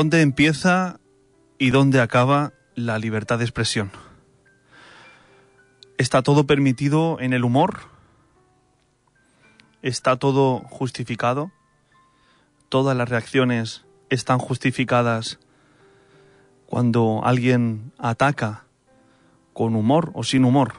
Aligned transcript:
¿Dónde 0.00 0.22
empieza 0.22 0.98
y 1.58 1.68
dónde 1.68 2.00
acaba 2.00 2.54
la 2.74 2.98
libertad 2.98 3.36
de 3.36 3.44
expresión? 3.44 3.90
¿Está 5.98 6.22
todo 6.22 6.46
permitido 6.46 7.18
en 7.20 7.34
el 7.34 7.44
humor? 7.44 7.80
¿Está 9.82 10.16
todo 10.16 10.60
justificado? 10.60 11.52
¿Todas 12.70 12.96
las 12.96 13.10
reacciones 13.10 13.84
están 14.08 14.38
justificadas 14.38 15.38
cuando 16.64 17.20
alguien 17.22 17.92
ataca 17.98 18.64
con 19.52 19.76
humor 19.76 20.12
o 20.14 20.24
sin 20.24 20.46
humor 20.46 20.76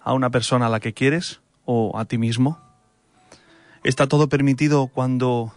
a 0.00 0.14
una 0.14 0.30
persona 0.30 0.66
a 0.66 0.70
la 0.70 0.80
que 0.80 0.94
quieres 0.94 1.42
o 1.64 1.96
a 1.96 2.06
ti 2.06 2.18
mismo? 2.18 2.58
¿Está 3.84 4.08
todo 4.08 4.28
permitido 4.28 4.88
cuando 4.88 5.54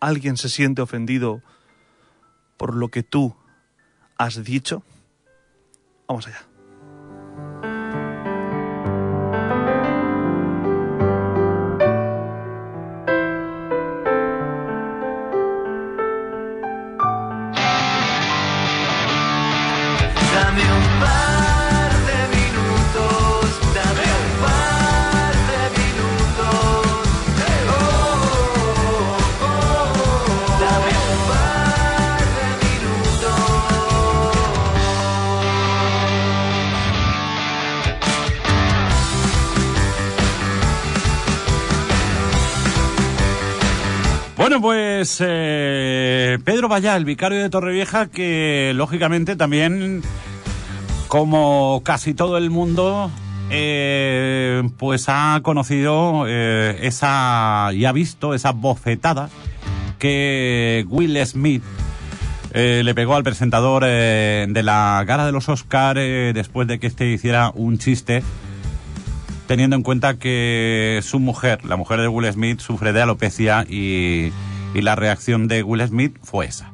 alguien 0.00 0.36
se 0.36 0.48
siente 0.48 0.82
ofendido 0.82 1.40
por 2.60 2.74
lo 2.74 2.88
que 2.88 3.02
tú 3.02 3.34
has 4.18 4.44
dicho? 4.44 4.82
Vamos 6.06 6.26
allá. 6.26 6.49
Bueno, 44.50 44.62
pues 44.62 45.18
eh, 45.24 46.36
Pedro 46.42 46.68
Vallá, 46.68 46.96
el 46.96 47.04
vicario 47.04 47.38
de 47.38 47.48
Torrevieja, 47.50 48.08
que 48.08 48.72
lógicamente 48.74 49.36
también, 49.36 50.02
como 51.06 51.82
casi 51.84 52.14
todo 52.14 52.36
el 52.36 52.50
mundo, 52.50 53.12
eh, 53.50 54.68
pues 54.76 55.04
ha 55.06 55.38
conocido 55.44 56.24
eh, 56.26 56.80
esa 56.82 57.70
y 57.72 57.84
ha 57.84 57.92
visto 57.92 58.34
esa 58.34 58.50
bofetada 58.50 59.30
que 60.00 60.84
Will 60.88 61.24
Smith 61.24 61.62
le 62.52 62.92
pegó 62.96 63.14
al 63.14 63.22
presentador 63.22 63.84
de 63.84 64.62
la 64.64 65.04
gala 65.06 65.26
de 65.26 65.30
los 65.30 65.48
Oscar 65.48 65.96
eh, 65.96 66.32
después 66.34 66.66
de 66.66 66.80
que 66.80 66.88
este 66.88 67.06
hiciera 67.06 67.52
un 67.54 67.78
chiste 67.78 68.24
teniendo 69.50 69.74
en 69.74 69.82
cuenta 69.82 70.16
que 70.16 71.00
su 71.02 71.18
mujer, 71.18 71.64
la 71.64 71.74
mujer 71.74 72.00
de 72.00 72.06
Will 72.06 72.32
Smith, 72.32 72.60
sufre 72.60 72.92
de 72.92 73.02
alopecia 73.02 73.66
y, 73.68 74.30
la 74.74 74.94
reacción 74.94 75.48
de 75.48 75.64
Will 75.64 75.84
Smith 75.88 76.16
fue 76.22 76.46
esa. 76.46 76.70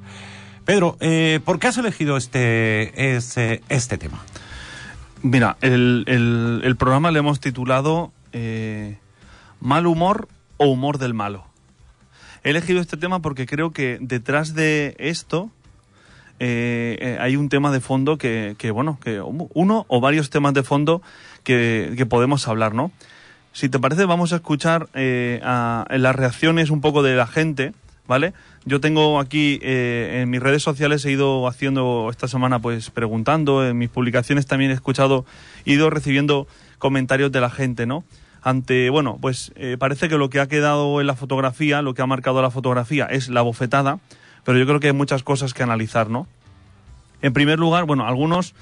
Pedro, 0.66 0.98
eh, 1.00 1.40
¿por 1.42 1.58
qué 1.58 1.68
has 1.68 1.78
elegido 1.78 2.18
este, 2.18 3.16
este 3.16 3.96
tema? 3.96 4.22
Mira, 5.22 5.56
el, 5.62 6.76
programa 6.78 7.10
le 7.10 7.20
hemos 7.20 7.40
titulado 7.40 8.12
eh, 8.34 8.98
Mal 9.58 9.86
humor 9.86 10.28
o 10.58 10.66
humor 10.66 10.98
del 10.98 11.14
malo. 11.14 11.46
He 12.44 12.50
elegido 12.50 12.82
este 12.82 12.98
tema 12.98 13.20
porque 13.20 13.46
creo 13.46 13.70
que 13.70 13.96
detrás 14.02 14.52
de 14.52 14.96
esto 14.98 15.50
eh, 16.40 17.16
hay 17.22 17.36
un 17.36 17.48
tema 17.48 17.72
de 17.72 17.80
fondo 17.80 18.18
que, 18.18 18.54
que, 18.58 18.70
bueno, 18.70 18.98
que 19.02 19.22
uno 19.22 19.86
o 19.88 20.00
varios 20.02 20.28
temas 20.28 20.52
de 20.52 20.62
fondo 20.62 21.00
que, 21.46 22.06
podemos 22.10 22.48
hablar, 22.48 22.74
¿no? 22.74 22.90
Si 23.52 23.68
te 23.68 23.78
parece, 23.78 24.04
vamos 24.04 24.32
a 24.32 24.36
escuchar 24.36 24.88
eh, 24.94 25.40
las 25.42 26.16
reacciones 26.16 26.70
un 26.70 26.80
poco 26.80 27.02
de 27.02 27.14
la 27.14 27.26
gente, 27.26 27.72
¿vale? 28.06 28.34
Yo 28.64 28.80
tengo 28.80 29.20
aquí 29.20 29.60
eh, 29.62 30.20
en 30.20 30.28
mis 30.28 30.42
redes 30.42 30.62
sociales 30.62 31.04
he 31.04 31.12
ido 31.12 31.46
haciendo 31.46 32.08
esta 32.10 32.26
semana, 32.26 32.58
pues 32.58 32.90
preguntando, 32.90 33.64
en 33.64 33.78
mis 33.78 33.88
publicaciones 33.88 34.46
también 34.46 34.72
he 34.72 34.74
escuchado, 34.74 35.24
he 35.64 35.72
ido 35.72 35.88
recibiendo 35.88 36.48
comentarios 36.78 37.30
de 37.30 37.40
la 37.40 37.48
gente, 37.48 37.86
¿no? 37.86 38.04
Ante, 38.42 38.90
bueno, 38.90 39.16
pues 39.20 39.52
eh, 39.54 39.76
parece 39.78 40.08
que 40.08 40.18
lo 40.18 40.28
que 40.28 40.40
ha 40.40 40.48
quedado 40.48 41.00
en 41.00 41.06
la 41.06 41.14
fotografía, 41.14 41.80
lo 41.80 41.94
que 41.94 42.02
ha 42.02 42.06
marcado 42.06 42.42
la 42.42 42.50
fotografía 42.50 43.06
es 43.06 43.28
la 43.28 43.42
bofetada, 43.42 44.00
pero 44.44 44.58
yo 44.58 44.66
creo 44.66 44.80
que 44.80 44.88
hay 44.88 44.92
muchas 44.92 45.22
cosas 45.22 45.54
que 45.54 45.62
analizar, 45.62 46.10
¿no? 46.10 46.26
En 47.22 47.32
primer 47.32 47.58
lugar, 47.58 47.84
bueno, 47.84 48.06
algunos, 48.06 48.54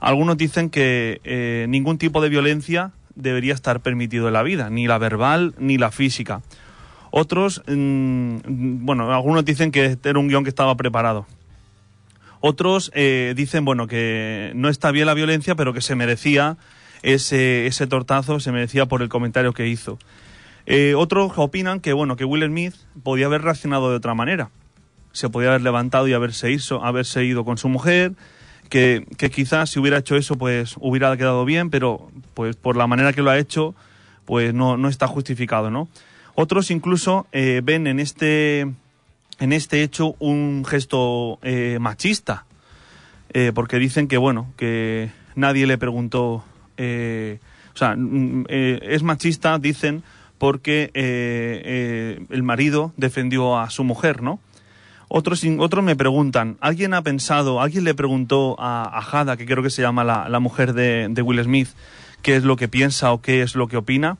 algunos 0.00 0.36
dicen 0.36 0.70
que 0.70 1.20
eh, 1.24 1.66
ningún 1.68 1.98
tipo 1.98 2.20
de 2.20 2.28
violencia 2.28 2.92
debería 3.14 3.54
estar 3.54 3.80
permitido 3.80 4.28
en 4.28 4.34
la 4.34 4.42
vida, 4.42 4.70
ni 4.70 4.86
la 4.86 4.98
verbal 4.98 5.54
ni 5.58 5.76
la 5.76 5.90
física. 5.90 6.42
Otros, 7.10 7.62
mm, 7.66 8.84
bueno, 8.84 9.12
algunos 9.12 9.44
dicen 9.44 9.72
que 9.72 9.98
era 10.02 10.18
un 10.18 10.28
guion 10.28 10.44
que 10.44 10.50
estaba 10.50 10.76
preparado. 10.76 11.26
Otros 12.40 12.92
eh, 12.94 13.34
dicen, 13.36 13.64
bueno, 13.64 13.86
que 13.86 14.52
no 14.54 14.68
está 14.68 14.90
bien 14.92 15.06
la 15.06 15.14
violencia, 15.14 15.54
pero 15.54 15.72
que 15.72 15.80
se 15.80 15.96
merecía 15.96 16.56
ese, 17.02 17.66
ese 17.66 17.86
tortazo, 17.86 18.40
se 18.40 18.52
merecía 18.52 18.86
por 18.86 19.02
el 19.02 19.08
comentario 19.08 19.52
que 19.52 19.66
hizo. 19.66 19.98
Eh, 20.66 20.94
otros 20.94 21.32
opinan 21.36 21.80
que, 21.80 21.92
bueno, 21.92 22.16
que 22.16 22.24
Will 22.24 22.44
Smith 22.44 22.74
podía 23.02 23.26
haber 23.26 23.42
reaccionado 23.42 23.90
de 23.90 23.96
otra 23.96 24.14
manera. 24.14 24.50
Se 25.12 25.30
podía 25.30 25.48
haber 25.48 25.62
levantado 25.62 26.06
y 26.06 26.12
haberse, 26.12 26.52
ido, 26.52 26.84
haberse 26.84 27.24
ido 27.24 27.44
con 27.44 27.56
su 27.58 27.68
mujer, 27.68 28.12
que, 28.68 29.06
quizás 29.32 29.70
si 29.70 29.78
hubiera 29.78 29.98
hecho 29.98 30.16
eso, 30.16 30.36
pues 30.36 30.74
hubiera 30.78 31.16
quedado 31.16 31.44
bien, 31.44 31.70
pero 31.70 32.10
pues 32.34 32.56
por 32.56 32.76
la 32.76 32.86
manera 32.86 33.12
que 33.12 33.22
lo 33.22 33.30
ha 33.30 33.38
hecho, 33.38 33.74
pues 34.24 34.54
no, 34.54 34.76
no 34.76 34.88
está 34.88 35.06
justificado, 35.06 35.70
¿no? 35.70 35.88
Otros 36.34 36.70
incluso 36.70 37.26
eh, 37.32 37.60
ven 37.64 37.86
en 37.86 37.98
este, 37.98 38.60
en 38.60 39.52
este 39.52 39.82
hecho 39.82 40.14
un 40.20 40.64
gesto 40.64 41.38
eh, 41.42 41.78
machista, 41.80 42.44
eh, 43.30 43.52
porque 43.54 43.78
dicen 43.78 44.08
que, 44.08 44.16
bueno, 44.16 44.52
que 44.56 45.10
nadie 45.34 45.66
le 45.66 45.78
preguntó, 45.78 46.44
eh, 46.76 47.38
o 47.74 47.76
sea, 47.76 47.94
mm, 47.96 48.46
eh, 48.48 48.80
es 48.82 49.02
machista, 49.02 49.58
dicen, 49.58 50.02
porque 50.38 50.90
el 50.94 52.42
marido 52.44 52.92
defendió 52.96 53.58
a 53.58 53.70
su 53.70 53.82
mujer, 53.82 54.22
¿no? 54.22 54.38
Otros, 55.08 55.42
otros 55.58 55.82
me 55.84 55.96
preguntan, 55.96 56.58
¿alguien 56.60 56.92
ha 56.92 57.02
pensado, 57.02 57.60
alguien 57.62 57.84
le 57.84 57.94
preguntó 57.94 58.56
a, 58.58 58.98
a 58.98 59.36
que 59.36 59.46
creo 59.46 59.62
que 59.62 59.70
se 59.70 59.80
llama 59.80 60.04
la, 60.04 60.28
la 60.28 60.38
mujer 60.38 60.74
de, 60.74 61.08
de 61.08 61.22
Will 61.22 61.42
Smith, 61.42 61.68
qué 62.20 62.36
es 62.36 62.44
lo 62.44 62.56
que 62.56 62.68
piensa 62.68 63.12
o 63.12 63.22
qué 63.22 63.40
es 63.42 63.54
lo 63.54 63.68
que 63.68 63.78
opina? 63.78 64.18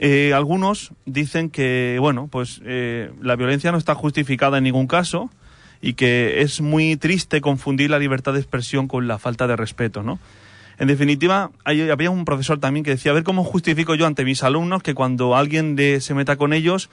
Eh, 0.00 0.32
algunos 0.34 0.92
dicen 1.06 1.50
que, 1.50 1.98
bueno, 2.00 2.28
pues 2.30 2.60
eh, 2.64 3.10
la 3.20 3.36
violencia 3.36 3.70
no 3.72 3.78
está 3.78 3.94
justificada 3.94 4.58
en 4.58 4.64
ningún 4.64 4.86
caso 4.88 5.30
y 5.80 5.94
que 5.94 6.40
es 6.40 6.60
muy 6.60 6.96
triste 6.96 7.40
confundir 7.40 7.90
la 7.90 7.98
libertad 8.00 8.32
de 8.32 8.40
expresión 8.40 8.88
con 8.88 9.06
la 9.06 9.18
falta 9.18 9.46
de 9.46 9.54
respeto, 9.56 10.02
¿no? 10.02 10.18
En 10.80 10.86
definitiva, 10.86 11.50
había 11.64 12.10
un 12.10 12.24
profesor 12.24 12.60
también 12.60 12.84
que 12.84 12.92
decía, 12.92 13.10
a 13.10 13.14
ver 13.14 13.24
cómo 13.24 13.42
justifico 13.42 13.96
yo 13.96 14.06
ante 14.06 14.24
mis 14.24 14.44
alumnos 14.44 14.82
que 14.82 14.94
cuando 14.94 15.34
alguien 15.36 15.74
de- 15.74 16.00
se 16.00 16.14
meta 16.14 16.36
con 16.36 16.52
ellos 16.52 16.88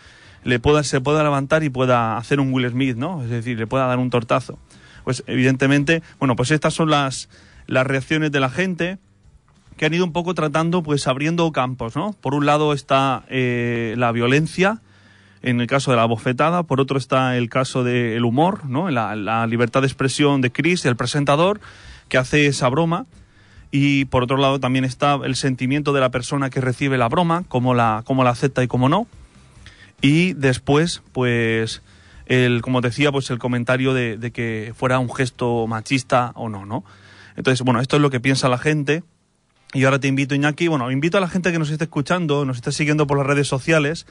le 0.46 0.60
pueda, 0.60 0.84
se 0.84 1.02
pueda 1.02 1.24
levantar 1.24 1.64
y 1.64 1.70
pueda 1.70 2.18
hacer 2.18 2.40
un 2.40 2.54
Will 2.54 2.70
Smith, 2.70 2.96
¿no? 2.96 3.24
Es 3.24 3.30
decir, 3.30 3.58
le 3.58 3.68
pueda 3.68 3.88
dar 3.88 3.98
un 3.98 4.12
tortazo. 4.12 4.58
Pues 5.04 5.24
evidentemente, 5.28 6.04
bueno, 6.20 6.36
pues 6.36 6.52
estas 6.52 6.74
son 6.74 6.90
las, 6.90 7.30
las 7.66 7.86
reacciones 7.86 8.32
de 8.32 8.40
la 8.40 8.50
gente 8.50 9.00
que 9.76 9.88
han 9.88 9.94
ido 9.94 10.06
un 10.06 10.14
poco 10.14 10.36
tratando, 10.36 10.84
pues 10.84 11.08
abriendo 11.08 11.52
campos, 11.52 11.96
¿no? 11.96 12.14
Por 12.22 12.36
un 12.36 12.46
lado 12.46 12.74
está 12.74 13.24
eh, 13.28 13.96
la 13.98 14.12
violencia, 14.12 14.82
en 15.42 15.60
el 15.60 15.68
caso 15.68 15.92
de 15.92 15.98
la 15.98 16.06
bofetada, 16.06 16.64
por 16.64 16.80
otro 16.80 16.98
está 16.98 17.36
el 17.38 17.50
caso 17.50 17.84
del 17.84 18.24
humor, 18.24 18.66
¿no? 18.66 18.90
La, 18.92 19.16
la 19.16 19.48
libertad 19.48 19.82
de 19.82 19.88
expresión 19.88 20.42
de 20.42 20.52
Chris, 20.52 20.86
el 20.86 20.96
presentador, 20.96 21.60
que 22.08 22.20
hace 22.20 22.46
esa 22.46 22.70
broma. 22.70 23.08
Y 23.72 24.06
por 24.06 24.24
otro 24.24 24.38
lado 24.38 24.60
también 24.60 24.86
está 24.86 25.20
el 25.24 25.36
sentimiento 25.36 25.92
de 25.92 26.02
la 26.02 26.10
persona 26.10 26.52
que 26.52 26.62
recibe 26.62 27.00
la 27.00 27.10
broma, 27.10 27.44
cómo 27.48 27.74
la, 27.74 28.04
cómo 28.06 28.24
la 28.24 28.30
acepta 28.30 28.64
y 28.64 28.68
cómo 28.68 28.90
no. 28.90 29.08
Y 30.06 30.34
después, 30.34 31.02
pues, 31.14 31.82
el, 32.28 32.62
como 32.62 32.82
decía, 32.82 33.12
pues 33.12 33.32
el 33.32 33.40
comentario 33.40 33.92
de, 33.96 34.18
de 34.18 34.30
que 34.30 34.72
fuera 34.78 35.00
un 35.00 35.12
gesto 35.12 35.66
machista 35.66 36.32
o 36.36 36.48
no, 36.48 36.64
¿no? 36.64 36.86
Entonces, 37.36 37.66
bueno, 37.66 37.82
esto 37.82 37.96
es 37.96 38.04
lo 38.04 38.12
que 38.12 38.20
piensa 38.20 38.48
la 38.48 38.60
gente. 38.60 39.02
Y 39.74 39.84
ahora 39.84 39.98
te 39.98 40.08
invito, 40.08 40.36
Iñaki, 40.36 40.68
bueno, 40.68 40.92
invito 40.92 41.18
a 41.18 41.22
la 41.22 41.28
gente 41.28 41.52
que 41.52 41.58
nos 41.58 41.72
esté 41.72 41.86
escuchando, 41.86 42.46
nos 42.46 42.58
esté 42.58 42.72
siguiendo 42.72 43.08
por 43.08 43.18
las 43.18 43.26
redes 43.26 43.48
sociales, 43.48 44.06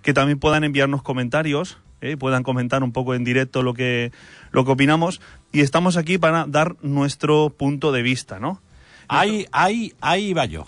que 0.00 0.14
también 0.14 0.38
puedan 0.38 0.64
enviarnos 0.64 1.02
comentarios, 1.02 1.76
¿eh? 2.00 2.16
puedan 2.16 2.42
comentar 2.42 2.82
un 2.82 2.92
poco 2.92 3.14
en 3.14 3.22
directo 3.22 3.62
lo 3.62 3.74
que, 3.74 4.12
lo 4.50 4.64
que 4.64 4.70
opinamos. 4.70 5.20
Y 5.52 5.60
estamos 5.60 5.98
aquí 5.98 6.16
para 6.16 6.46
dar 6.46 6.76
nuestro 6.80 7.50
punto 7.50 7.92
de 7.92 8.00
vista, 8.00 8.40
¿no? 8.40 8.62
Ahí, 9.08 9.46
ahí, 9.52 9.92
ahí 10.00 10.32
va 10.32 10.46
yo. 10.46 10.66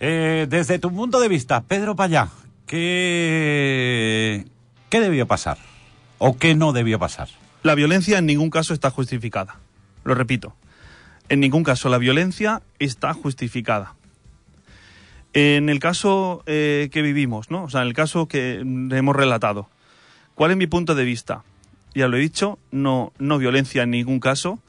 Eh, 0.00 0.46
desde 0.48 0.78
tu 0.78 0.90
punto 0.94 1.20
de 1.20 1.28
vista, 1.28 1.60
Pedro 1.60 1.94
Payá, 1.94 2.30
¿qué, 2.68 4.46
¿qué 4.88 5.00
debió 5.00 5.26
pasar? 5.26 5.58
¿O 6.18 6.36
qué 6.36 6.54
no 6.54 6.72
debió 6.72 7.00
pasar? 7.00 7.28
La 7.64 7.74
violencia 7.74 8.18
en 8.18 8.26
ningún 8.26 8.50
caso 8.50 8.72
está 8.72 8.90
justificada. 8.90 9.56
Lo 10.04 10.14
repito. 10.14 10.54
En 11.28 11.40
ningún 11.40 11.64
caso 11.64 11.88
la 11.88 11.98
violencia 11.98 12.62
está 12.78 13.12
justificada. 13.14 13.94
En 15.32 15.68
el 15.68 15.80
caso 15.80 16.42
eh, 16.46 16.88
que 16.92 17.02
vivimos, 17.02 17.50
¿no? 17.50 17.64
O 17.64 17.70
sea, 17.70 17.82
en 17.82 17.88
el 17.88 17.94
caso 17.94 18.28
que 18.28 18.60
hemos 18.60 19.16
relatado. 19.16 19.68
¿Cuál 20.34 20.52
es 20.52 20.56
mi 20.56 20.66
punto 20.66 20.94
de 20.94 21.04
vista? 21.04 21.42
Ya 21.94 22.08
lo 22.08 22.16
he 22.16 22.20
dicho, 22.20 22.58
no, 22.70 23.12
no 23.18 23.38
violencia 23.38 23.82
en 23.82 23.90
ningún 23.90 24.20
caso, 24.20 24.60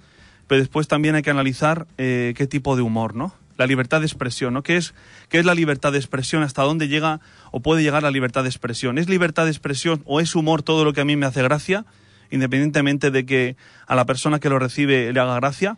pero 0.48 0.60
después 0.60 0.88
también 0.88 1.16
hay 1.16 1.22
que 1.22 1.30
analizar 1.30 1.86
eh, 1.98 2.34
qué 2.36 2.48
tipo 2.48 2.75
de 2.75 2.81
humor, 2.81 3.16
¿no? 3.16 3.34
La 3.57 3.68
libertad 3.68 4.00
de 4.00 4.07
expresión, 4.07 4.54
¿no? 4.54 4.63
¿Qué 4.63 4.78
es, 4.78 4.94
¿Qué 5.30 5.40
es 5.40 5.45
la 5.45 5.54
libertad 5.54 5.92
de 5.92 6.00
expresión? 6.00 6.44
¿Hasta 6.44 6.63
dónde 6.63 6.88
llega 6.88 7.19
o 7.51 7.60
puede 7.60 7.84
llegar 7.84 8.04
la 8.04 8.12
libertad 8.12 8.44
de 8.44 8.50
expresión? 8.50 8.98
¿Es 8.98 9.10
libertad 9.10 9.46
de 9.46 9.51
expresión 9.51 10.01
o 10.06 10.19
es 10.19 10.36
humor 10.36 10.63
todo 10.63 10.84
lo 10.84 10.94
que 10.94 11.01
a 11.01 11.06
mí 11.06 11.16
me 11.16 11.25
hace 11.25 11.44
gracia, 11.44 11.86
independientemente 12.31 13.12
de 13.12 13.25
que 13.25 13.56
a 13.88 13.96
la 13.96 14.06
persona 14.06 14.40
que 14.40 14.50
lo 14.50 14.60
recibe 14.60 15.12
le 15.13 15.19
haga 15.19 15.36
gracia? 15.36 15.78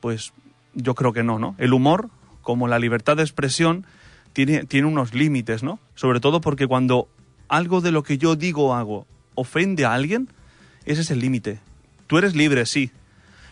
Pues 0.00 0.32
yo 0.74 0.94
creo 0.94 1.12
que 1.12 1.22
no, 1.22 1.38
¿no? 1.38 1.54
El 1.58 1.72
humor, 1.72 2.10
como 2.42 2.68
la 2.68 2.78
libertad 2.78 3.16
de 3.16 3.22
expresión, 3.22 3.86
tiene, 4.32 4.64
tiene 4.64 4.86
unos 4.86 5.14
límites, 5.14 5.62
¿no? 5.62 5.80
Sobre 5.94 6.20
todo 6.20 6.40
porque 6.40 6.66
cuando 6.66 7.08
algo 7.48 7.80
de 7.80 7.92
lo 7.92 8.02
que 8.02 8.18
yo 8.18 8.36
digo 8.36 8.66
o 8.66 8.74
hago 8.74 9.06
ofende 9.34 9.84
a 9.84 9.94
alguien, 9.94 10.28
ese 10.84 11.02
es 11.02 11.10
el 11.10 11.20
límite. 11.20 11.60
Tú 12.06 12.18
eres 12.18 12.34
libre, 12.34 12.64
sí, 12.66 12.90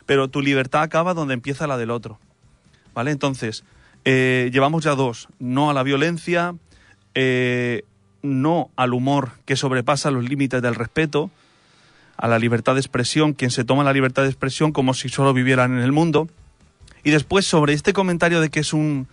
pero 0.07 0.29
tu 0.29 0.41
libertad 0.41 0.83
acaba 0.83 1.15
donde 1.15 1.35
empieza 1.35 1.67
la 1.67 1.77
del 1.77 1.91
otro. 1.91 2.19
¿Vale? 2.95 3.11
Entonces, 3.11 3.65
eh, 4.05 4.51
llevamos 4.53 4.85
ya 4.85 4.95
dos. 4.95 5.29
No 5.39 5.69
a 5.69 5.75
la 5.75 5.83
violencia, 5.83 6.55
eh, 7.17 7.83
no 8.23 8.71
al 8.77 8.93
humor 8.93 9.33
que 9.47 9.57
sobrepasa 9.57 10.11
los 10.11 10.29
límites 10.29 10.61
del 10.63 10.75
respeto, 10.75 11.31
a 12.17 12.29
la 12.29 12.39
libertad 12.39 12.75
de 12.75 12.81
expresión, 12.81 13.33
quien 13.33 13.51
se 13.51 13.65
toma 13.65 13.85
la 13.85 13.93
libertad 13.93 14.23
de 14.23 14.29
expresión 14.29 14.71
como 14.71 14.95
si 14.95 15.09
solo 15.09 15.33
vivieran 15.33 15.73
en 15.77 15.83
el 15.83 15.93
mundo. 15.93 16.29
Y 17.05 17.11
después, 17.11 17.47
sobre 17.47 17.73
este 17.73 17.93
comentario 17.93 18.41
de 18.41 18.51
que 18.51 18.61
es 18.61 18.73
un. 18.73 19.09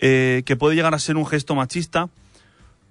eh, 0.00 0.42
que 0.46 0.56
puede 0.56 0.76
llegar 0.76 0.94
a 0.94 0.98
ser 0.98 1.16
un 1.16 1.26
gesto 1.26 1.54
machista, 1.54 2.08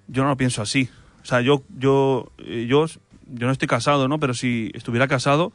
yo 0.07 0.23
no 0.23 0.29
lo 0.29 0.38
pienso 0.38 0.61
así. 0.61 0.89
O 1.23 1.25
sea, 1.25 1.41
yo, 1.41 1.63
yo, 1.77 2.31
eh, 2.39 2.65
yo, 2.69 2.85
yo 2.88 3.47
no 3.47 3.51
estoy 3.51 3.67
casado, 3.67 4.07
¿no? 4.07 4.19
Pero 4.19 4.33
si 4.33 4.71
estuviera 4.73 5.07
casado 5.07 5.51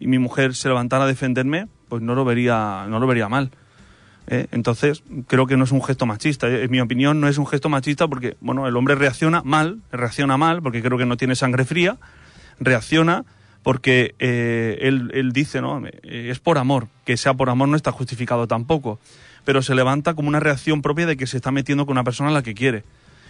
y 0.00 0.08
mi 0.08 0.18
mujer 0.18 0.54
se 0.54 0.68
levantara 0.68 1.04
a 1.04 1.06
defenderme, 1.06 1.68
pues 1.88 2.02
no 2.02 2.14
lo 2.14 2.24
vería, 2.24 2.86
no 2.88 2.98
lo 2.98 3.06
vería 3.06 3.28
mal. 3.28 3.50
¿Eh? 4.28 4.46
Entonces, 4.52 5.02
creo 5.26 5.46
que 5.46 5.56
no 5.56 5.64
es 5.64 5.72
un 5.72 5.82
gesto 5.82 6.06
machista. 6.06 6.48
¿eh? 6.48 6.64
En 6.64 6.70
mi 6.70 6.80
opinión, 6.80 7.20
no 7.20 7.28
es 7.28 7.38
un 7.38 7.46
gesto 7.46 7.68
machista 7.68 8.08
porque, 8.08 8.36
bueno, 8.40 8.66
el 8.66 8.76
hombre 8.76 8.94
reacciona 8.94 9.42
mal, 9.44 9.80
reacciona 9.90 10.36
mal 10.36 10.62
porque 10.62 10.82
creo 10.82 10.98
que 10.98 11.06
no 11.06 11.16
tiene 11.16 11.34
sangre 11.34 11.64
fría, 11.64 11.98
reacciona 12.58 13.24
porque 13.62 14.14
eh, 14.18 14.78
él, 14.82 15.10
él 15.14 15.32
dice, 15.32 15.60
¿no? 15.60 15.82
Es 16.02 16.40
por 16.40 16.58
amor. 16.58 16.88
Que 17.04 17.16
sea 17.16 17.34
por 17.34 17.48
amor 17.48 17.68
no 17.68 17.76
está 17.76 17.92
justificado 17.92 18.48
tampoco. 18.48 18.98
Pero 19.44 19.62
se 19.62 19.74
levanta 19.74 20.14
como 20.14 20.28
una 20.28 20.40
reacción 20.40 20.82
propia 20.82 21.06
de 21.06 21.16
que 21.16 21.26
se 21.26 21.36
está 21.36 21.50
metiendo 21.50 21.86
con 21.86 21.92
una 21.92 22.04
persona 22.04 22.30
a 22.30 22.32
la 22.32 22.42
que 22.42 22.54
quiere. 22.54 22.84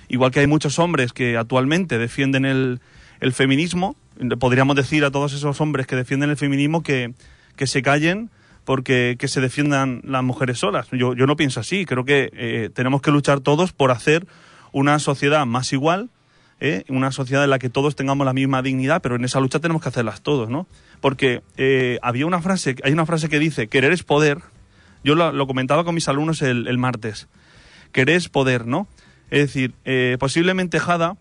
Igual 0.08 0.30
que 0.30 0.40
hay 0.40 0.46
muchos 0.46 0.78
hombres 0.78 1.12
que 1.12 1.36
actualmente 1.36 1.98
defienden 1.98 2.44
el, 2.44 2.80
el 3.20 3.32
feminismo, 3.32 3.96
podríamos 4.38 4.76
decir 4.76 5.04
a 5.04 5.10
todos 5.10 5.32
esos 5.32 5.60
hombres 5.60 5.86
que 5.86 5.96
defienden 5.96 6.30
el 6.30 6.36
feminismo 6.36 6.82
que, 6.82 7.14
que 7.56 7.66
se 7.66 7.82
callen 7.82 8.30
porque 8.64 9.16
que 9.18 9.28
se 9.28 9.40
defiendan 9.40 10.00
las 10.04 10.22
mujeres 10.22 10.58
solas. 10.58 10.88
Yo, 10.92 11.14
yo 11.14 11.26
no 11.26 11.36
pienso 11.36 11.60
así. 11.60 11.84
Creo 11.84 12.04
que 12.04 12.30
eh, 12.32 12.70
tenemos 12.72 13.02
que 13.02 13.10
luchar 13.10 13.40
todos 13.40 13.72
por 13.72 13.90
hacer 13.90 14.26
una 14.72 14.98
sociedad 14.98 15.44
más 15.46 15.72
igual, 15.72 16.10
¿eh? 16.60 16.84
una 16.88 17.12
sociedad 17.12 17.44
en 17.44 17.50
la 17.50 17.58
que 17.58 17.68
todos 17.68 17.96
tengamos 17.96 18.24
la 18.24 18.32
misma 18.32 18.62
dignidad, 18.62 19.02
pero 19.02 19.16
en 19.16 19.24
esa 19.24 19.40
lucha 19.40 19.58
tenemos 19.58 19.82
que 19.82 19.88
hacerlas 19.88 20.22
todos, 20.22 20.48
¿no? 20.48 20.66
Porque 21.00 21.42
eh, 21.56 21.98
había 22.02 22.26
una 22.26 22.40
frase, 22.40 22.76
hay 22.84 22.92
una 22.92 23.06
frase 23.06 23.28
que 23.28 23.38
dice, 23.38 23.66
querer 23.66 23.92
es 23.92 24.04
poder. 24.04 24.38
Yo 25.04 25.16
lo, 25.16 25.46
comentaba 25.46 25.84
con 25.84 25.94
mis 25.96 26.08
alumnos 26.08 26.42
el, 26.42 26.68
el 26.68 26.78
martes. 26.78 27.28
Querer 27.90 28.16
es 28.16 28.28
poder, 28.28 28.66
¿no? 28.66 28.86
Es 29.30 29.40
decir, 29.52 29.74
posiblemente 30.18 30.78
Jada, 30.78 31.16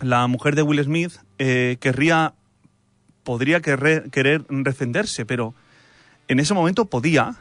la 0.00 0.26
mujer 0.26 0.56
de 0.56 0.62
Will 0.62 0.82
Smith, 0.82 1.12
querría, 1.38 2.34
podría 3.22 3.60
querer, 3.60 4.10
querer 4.10 4.44
defenderse, 4.48 5.24
pero 5.24 5.54
en 6.28 6.40
ese 6.40 6.54
momento 6.54 6.86
podía, 6.86 7.36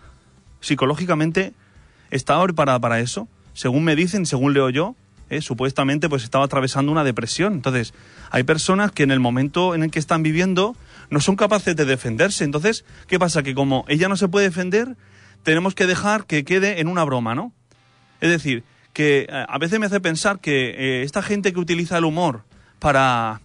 psicológicamente 0.60 1.54
estaba 2.12 2.44
preparada 2.44 2.80
para 2.80 3.00
eso. 3.00 3.28
Según 3.54 3.84
me 3.84 3.96
dicen, 3.96 4.26
según 4.26 4.54
leo 4.54 4.70
yo, 4.70 4.96
eh, 5.30 5.42
supuestamente 5.42 6.10
pues 6.10 6.24
estaba 6.24 6.46
atravesando 6.46 6.92
una 6.92 7.04
depresión. 7.04 7.54
Entonces, 7.54 7.94
hay 8.32 8.44
personas 8.44 8.92
que 8.92 9.04
en 9.04 9.12
el 9.12 9.20
momento 9.20 9.76
en 9.76 9.84
el 9.84 9.92
que 9.92 10.00
están 10.00 10.24
viviendo 10.24 10.76
no 11.10 11.20
son 11.20 11.36
capaces 11.36 11.76
de 11.76 11.86
defenderse. 11.86 12.44
Entonces, 12.44 12.86
¿qué 13.08 13.20
pasa? 13.20 13.44
Que 13.44 13.56
como 13.56 13.86
ella 13.88 14.08
no 14.08 14.18
se 14.18 14.28
puede 14.28 14.48
defender, 14.48 14.96
tenemos 15.44 15.76
que 15.76 15.88
dejar 15.88 16.26
que 16.26 16.44
quede 16.44 16.80
en 16.80 16.88
una 16.88 17.04
broma, 17.04 17.36
¿no? 17.36 17.54
Es 18.22 18.30
decir, 18.30 18.64
que 18.94 19.28
eh, 19.30 19.46
a 19.48 19.58
veces 19.58 19.80
me 19.80 19.86
hace 19.88 20.00
pensar 20.00 20.40
que 20.40 20.70
eh, 20.70 21.04
esta 21.04 21.22
gente 21.22 21.54
que 21.54 21.60
utiliza 21.60 21.98
el 21.98 22.06
humor 22.06 22.44
para, 22.80 23.42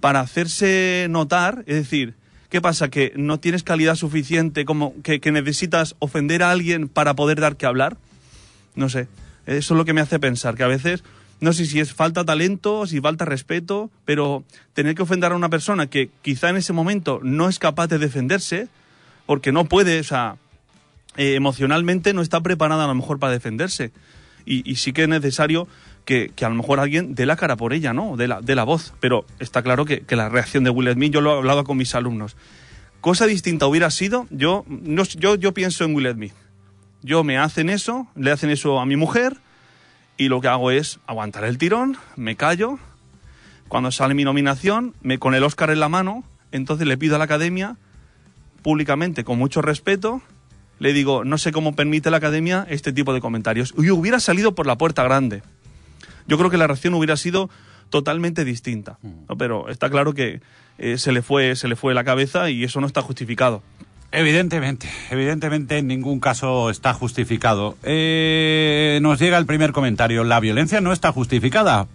para 0.00 0.20
hacerse 0.20 1.06
notar, 1.10 1.64
es 1.66 1.76
decir, 1.76 2.14
¿qué 2.50 2.60
pasa? 2.60 2.90
Que 2.90 3.12
no 3.16 3.38
tienes 3.38 3.62
calidad 3.62 3.94
suficiente, 3.94 4.64
como 4.64 4.94
que, 5.02 5.20
necesitas 5.32 5.96
ofender 6.00 6.42
a 6.42 6.50
alguien 6.50 6.88
para 6.88 7.14
poder 7.14 7.40
dar 7.40 7.56
que 7.56 7.66
hablar. 7.66 7.96
No 8.74 8.88
sé, 8.88 9.08
eso 9.46 9.74
es 9.74 9.78
lo 9.78 9.84
que 9.84 9.94
me 9.94 10.00
hace 10.00 10.18
pensar, 10.18 10.56
que 10.56 10.64
a 10.64 10.68
veces, 10.68 11.02
no 11.40 11.52
sé 11.52 11.64
si 11.64 11.80
es 11.80 11.94
falta 11.94 12.24
talento, 12.24 12.86
si 12.86 13.00
falta 13.00 13.24
respeto, 13.24 13.90
pero 14.04 14.44
tener 14.74 14.94
que 14.94 15.02
ofender 15.02 15.32
a 15.32 15.36
una 15.36 15.48
persona 15.48 15.86
que 15.86 16.10
quizá 16.22 16.50
en 16.50 16.56
ese 16.56 16.72
momento 16.72 17.20
no 17.22 17.48
es 17.48 17.58
capaz 17.58 17.86
de 17.86 17.98
defenderse, 17.98 18.68
porque 19.26 19.52
no 19.52 19.64
puede, 19.64 20.00
o 20.00 20.04
sea, 20.04 20.36
eh, 21.16 21.34
emocionalmente 21.34 22.12
no 22.12 22.22
está 22.22 22.40
preparada 22.40 22.84
a 22.84 22.88
lo 22.88 22.94
mejor 22.94 23.18
para 23.18 23.32
defenderse. 23.32 23.92
Y, 24.44 24.68
y 24.68 24.76
sí 24.76 24.92
que 24.92 25.02
es 25.02 25.08
necesario 25.08 25.68
que, 26.04 26.32
que 26.34 26.44
a 26.44 26.48
lo 26.48 26.54
mejor 26.54 26.80
alguien 26.80 27.14
dé 27.14 27.26
la 27.26 27.36
cara 27.36 27.56
por 27.56 27.72
ella, 27.72 27.92
¿no? 27.92 28.16
De 28.16 28.28
la, 28.28 28.40
de 28.40 28.54
la 28.54 28.64
voz. 28.64 28.94
Pero 29.00 29.24
está 29.38 29.62
claro 29.62 29.84
que, 29.84 30.00
que 30.00 30.16
la 30.16 30.28
reacción 30.28 30.64
de 30.64 30.70
Will 30.70 30.92
Smith, 30.92 31.12
yo 31.12 31.20
lo 31.20 31.34
he 31.34 31.38
hablado 31.38 31.64
con 31.64 31.76
mis 31.76 31.94
alumnos. 31.94 32.36
Cosa 33.00 33.26
distinta 33.26 33.66
hubiera 33.66 33.90
sido, 33.90 34.26
yo, 34.30 34.64
no, 34.68 35.04
yo, 35.04 35.36
yo 35.36 35.54
pienso 35.54 35.84
en 35.84 35.94
Will 35.94 36.12
Smith. 36.12 36.34
Yo 37.02 37.24
me 37.24 37.38
hacen 37.38 37.70
eso, 37.70 38.08
le 38.14 38.30
hacen 38.30 38.50
eso 38.50 38.78
a 38.78 38.84
mi 38.84 38.96
mujer, 38.96 39.38
y 40.18 40.28
lo 40.28 40.42
que 40.42 40.48
hago 40.48 40.70
es 40.70 41.00
aguantar 41.06 41.44
el 41.44 41.56
tirón, 41.56 41.96
me 42.16 42.36
callo. 42.36 42.78
Cuando 43.68 43.90
sale 43.90 44.14
mi 44.14 44.24
nominación, 44.24 44.94
me 45.00 45.18
con 45.18 45.34
el 45.34 45.44
Oscar 45.44 45.70
en 45.70 45.80
la 45.80 45.88
mano, 45.88 46.24
entonces 46.52 46.86
le 46.86 46.98
pido 46.98 47.14
a 47.14 47.18
la 47.18 47.24
academia, 47.24 47.76
públicamente, 48.62 49.24
con 49.24 49.38
mucho 49.38 49.62
respeto, 49.62 50.20
le 50.78 50.92
digo, 50.92 51.24
no 51.24 51.38
sé 51.38 51.52
cómo 51.52 51.74
permite 51.74 52.10
la 52.10 52.18
academia 52.18 52.66
este 52.68 52.92
tipo 52.92 53.14
de 53.14 53.20
comentarios. 53.20 53.72
Y 53.78 53.90
hubiera 53.90 54.20
salido 54.20 54.54
por 54.54 54.66
la 54.66 54.76
puerta 54.76 55.02
grande. 55.04 55.42
Yo 56.26 56.38
creo 56.38 56.50
que 56.50 56.56
la 56.56 56.66
reacción 56.66 56.94
hubiera 56.94 57.16
sido 57.16 57.50
totalmente 57.90 58.44
distinta. 58.44 58.98
¿no? 59.02 59.36
Pero 59.36 59.68
está 59.68 59.90
claro 59.90 60.14
que 60.14 60.40
eh, 60.78 60.96
se, 60.98 61.12
le 61.12 61.22
fue, 61.22 61.56
se 61.56 61.68
le 61.68 61.76
fue 61.76 61.92
la 61.94 62.04
cabeza 62.04 62.50
y 62.50 62.64
eso 62.64 62.80
no 62.80 62.86
está 62.86 63.02
justificado. 63.02 63.62
Evidentemente, 64.12 64.88
evidentemente 65.10 65.78
en 65.78 65.86
ningún 65.86 66.18
caso 66.18 66.70
está 66.70 66.94
justificado. 66.94 67.76
Eh, 67.82 68.98
nos 69.02 69.20
llega 69.20 69.38
el 69.38 69.46
primer 69.46 69.72
comentario. 69.72 70.24
La 70.24 70.40
violencia 70.40 70.80
no 70.80 70.92
está 70.92 71.12
justificada, 71.12 71.86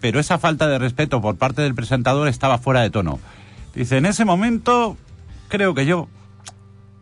pero 0.00 0.20
esa 0.20 0.38
falta 0.38 0.68
de 0.68 0.78
respeto 0.78 1.22
por 1.22 1.36
parte 1.36 1.62
del 1.62 1.74
presentador 1.74 2.28
estaba 2.28 2.58
fuera 2.58 2.82
de 2.82 2.90
tono. 2.90 3.20
Dice, 3.74 3.96
en 3.96 4.04
ese 4.04 4.26
momento 4.26 4.98
creo 5.48 5.74
que 5.74 5.86
yo 5.86 6.08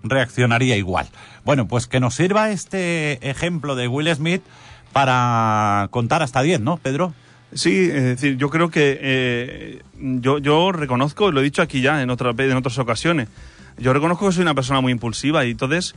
reaccionaría 0.04 0.76
igual. 0.76 1.08
Bueno, 1.44 1.66
pues 1.66 1.86
que 1.86 1.98
nos 1.98 2.14
sirva 2.14 2.50
este 2.50 3.28
ejemplo 3.28 3.74
de 3.74 3.88
Will 3.88 4.14
Smith 4.14 4.42
para 4.92 5.88
contar 5.90 6.22
hasta 6.22 6.42
10, 6.42 6.60
¿no, 6.60 6.76
Pedro? 6.76 7.14
Sí, 7.52 7.88
es 7.92 8.02
decir, 8.04 8.36
yo 8.36 8.48
creo 8.48 8.70
que 8.70 8.98
eh, 9.00 9.82
yo, 9.98 10.72
reconozco, 10.72 11.32
lo 11.32 11.40
he 11.40 11.44
dicho 11.44 11.62
aquí 11.62 11.80
ya 11.80 12.02
en, 12.02 12.10
otra, 12.10 12.30
en 12.36 12.56
otras 12.56 12.78
ocasiones, 12.78 13.28
yo 13.78 13.92
reconozco 13.92 14.26
que 14.26 14.32
soy 14.32 14.42
una 14.42 14.54
persona 14.54 14.80
muy 14.80 14.92
impulsiva 14.92 15.44
y 15.44 15.52
entonces 15.52 15.94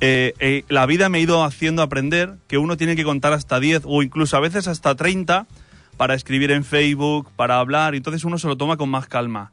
eh, 0.00 0.34
eh, 0.40 0.64
la 0.68 0.84
vida 0.86 1.08
me 1.08 1.18
ha 1.18 1.20
ido 1.20 1.44
haciendo 1.44 1.82
aprender 1.82 2.34
que 2.48 2.58
uno 2.58 2.76
tiene 2.76 2.96
que 2.96 3.04
contar 3.04 3.32
hasta 3.32 3.60
10 3.60 3.82
o 3.84 4.02
incluso 4.02 4.36
a 4.36 4.40
veces 4.40 4.68
hasta 4.68 4.94
30 4.94 5.46
para 5.96 6.14
escribir 6.14 6.50
en 6.50 6.64
Facebook, 6.64 7.30
para 7.36 7.58
hablar, 7.58 7.94
y 7.94 7.98
entonces 7.98 8.24
uno 8.24 8.38
se 8.38 8.48
lo 8.48 8.56
toma 8.56 8.76
con 8.76 8.90
más 8.90 9.06
calma. 9.06 9.52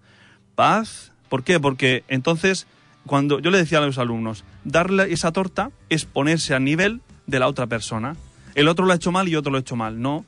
Paz, 0.56 1.12
¿por 1.30 1.44
qué? 1.44 1.60
Porque 1.60 2.04
entonces, 2.10 2.68
cuando 3.06 3.40
yo 3.40 3.50
le 3.50 3.58
decía 3.58 3.78
a 3.78 3.82
los 3.82 3.98
alumnos, 3.98 4.44
darle 4.66 5.14
esa 5.14 5.32
torta 5.32 5.72
es 5.90 6.06
ponerse 6.06 6.54
a 6.54 6.60
nivel 6.60 7.02
de 7.28 7.40
la 7.40 7.48
otra 7.48 7.68
persona. 7.68 8.16
El 8.56 8.68
otro 8.68 8.86
lo 8.86 8.94
ha 8.94 8.96
hecho 8.96 9.12
mal 9.12 9.28
y 9.28 9.36
otro 9.36 9.52
lo 9.52 9.58
ha 9.58 9.62
hecho 9.62 9.76
mal, 9.76 10.02
no. 10.02 10.26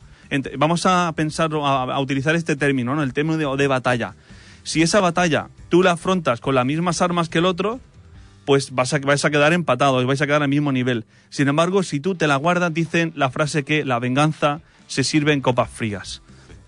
Vamos 0.57 0.85
a 0.85 1.13
pensar, 1.15 1.51
a, 1.53 1.99
utilizar 1.99 2.35
este 2.35 2.55
término, 2.55 2.95
¿no? 2.95 3.03
El 3.03 3.13
término 3.13 3.55
de, 3.55 3.67
batalla. 3.67 4.15
Si 4.63 4.81
esa 4.81 4.99
batalla 4.99 5.49
tú 5.69 5.83
la 5.83 5.91
afrontas 5.91 6.41
con 6.41 6.55
las 6.55 6.65
mismas 6.65 7.01
armas 7.01 7.29
que 7.29 7.37
el 7.37 7.45
otro, 7.45 7.79
pues 8.45 8.71
vas 8.71 8.93
a, 8.93 8.99
vais 8.99 9.23
a 9.23 9.29
quedar 9.29 9.53
empatados, 9.53 10.05
vais 10.05 10.21
a 10.21 10.25
quedar 10.25 10.41
al 10.41 10.49
mismo 10.49 10.71
nivel. 10.71 11.05
Sin 11.29 11.47
embargo, 11.47 11.83
si 11.83 11.99
tú 11.99 12.15
te 12.15 12.27
la 12.27 12.37
guardas, 12.37 12.73
dicen 12.73 13.13
la 13.15 13.29
frase 13.29 13.63
que 13.63 13.85
la 13.85 13.99
venganza 13.99 14.61
se 14.87 15.03
sirve 15.03 15.33
en 15.33 15.41
copas 15.41 15.69
frías. 15.69 16.21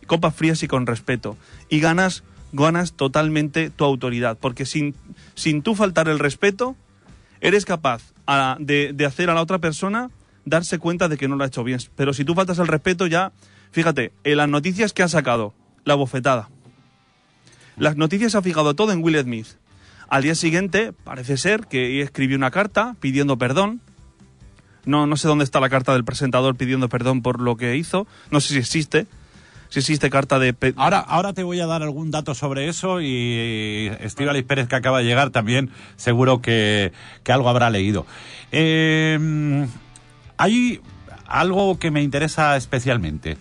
Copas 0.05 0.35
frías 0.35 0.61
y 0.63 0.67
con 0.67 0.85
respeto. 0.85 1.37
Y 1.69 1.79
ganas 1.79 2.23
ganas 2.53 2.93
totalmente 2.93 3.69
tu 3.69 3.83
autoridad, 3.83 4.37
porque 4.39 4.65
sin, 4.65 4.95
sin 5.35 5.61
tú 5.61 5.75
faltar 5.75 6.07
el 6.07 6.19
respeto, 6.19 6.75
eres 7.41 7.65
capaz 7.65 8.01
de 8.59 9.05
hacer 9.05 9.29
a 9.29 9.33
la 9.33 9.41
otra 9.41 9.59
persona 9.59 10.09
darse 10.47 10.79
cuenta 10.79 11.07
de 11.07 11.17
que 11.17 11.27
no 11.27 11.35
lo 11.35 11.43
ha 11.43 11.47
hecho 11.47 11.63
bien. 11.63 11.79
Pero 11.95 12.13
si 12.13 12.23
tú 12.23 12.33
faltas 12.33 12.59
el 12.59 12.67
respeto, 12.67 13.05
ya, 13.07 13.31
fíjate, 13.71 14.11
en 14.23 14.37
las 14.37 14.49
noticias 14.49 14.93
que 14.93 15.03
ha 15.03 15.07
sacado, 15.07 15.53
la 15.83 15.95
bofetada. 15.95 16.49
Las 17.75 17.97
noticias 17.97 18.35
ha 18.35 18.41
fijado 18.41 18.73
todo 18.73 18.91
en 18.91 19.03
Will 19.03 19.19
Smith. 19.19 19.47
Al 20.09 20.23
día 20.23 20.35
siguiente, 20.35 20.93
parece 21.03 21.37
ser 21.37 21.67
que 21.67 22.01
escribió 22.01 22.37
una 22.37 22.49
carta 22.49 22.95
pidiendo 22.99 23.37
perdón. 23.37 23.81
No, 24.85 25.05
no 25.05 25.17
sé 25.17 25.27
dónde 25.27 25.43
está 25.43 25.59
la 25.59 25.69
carta 25.69 25.93
del 25.93 26.05
presentador 26.05 26.55
pidiendo 26.55 26.87
perdón 26.87 27.21
por 27.21 27.41
lo 27.41 27.57
que 27.57 27.75
hizo. 27.75 28.07
No 28.31 28.39
sé 28.39 28.53
si 28.53 28.59
existe. 28.59 29.05
Si 29.69 29.79
existe 29.79 30.09
carta 30.09 30.39
de... 30.39 30.55
Ahora, 30.77 30.99
ahora 30.99 31.33
te 31.33 31.43
voy 31.43 31.59
a 31.59 31.65
dar 31.65 31.83
algún 31.83 32.09
dato 32.09 32.33
sobre 32.33 32.69
eso 32.69 33.01
y 33.01 33.91
Estíbaliz 33.99 34.45
Pérez, 34.45 34.69
que 34.69 34.77
acaba 34.77 34.99
de 34.99 35.03
llegar, 35.03 35.29
también 35.31 35.71
seguro 35.97 36.41
que, 36.41 36.93
que 37.23 37.33
algo 37.33 37.49
habrá 37.49 37.69
leído. 37.69 38.05
Eh, 38.53 39.67
hay 40.37 40.81
algo 41.25 41.77
que 41.79 41.91
me 41.91 42.01
interesa 42.01 42.55
especialmente. 42.57 43.37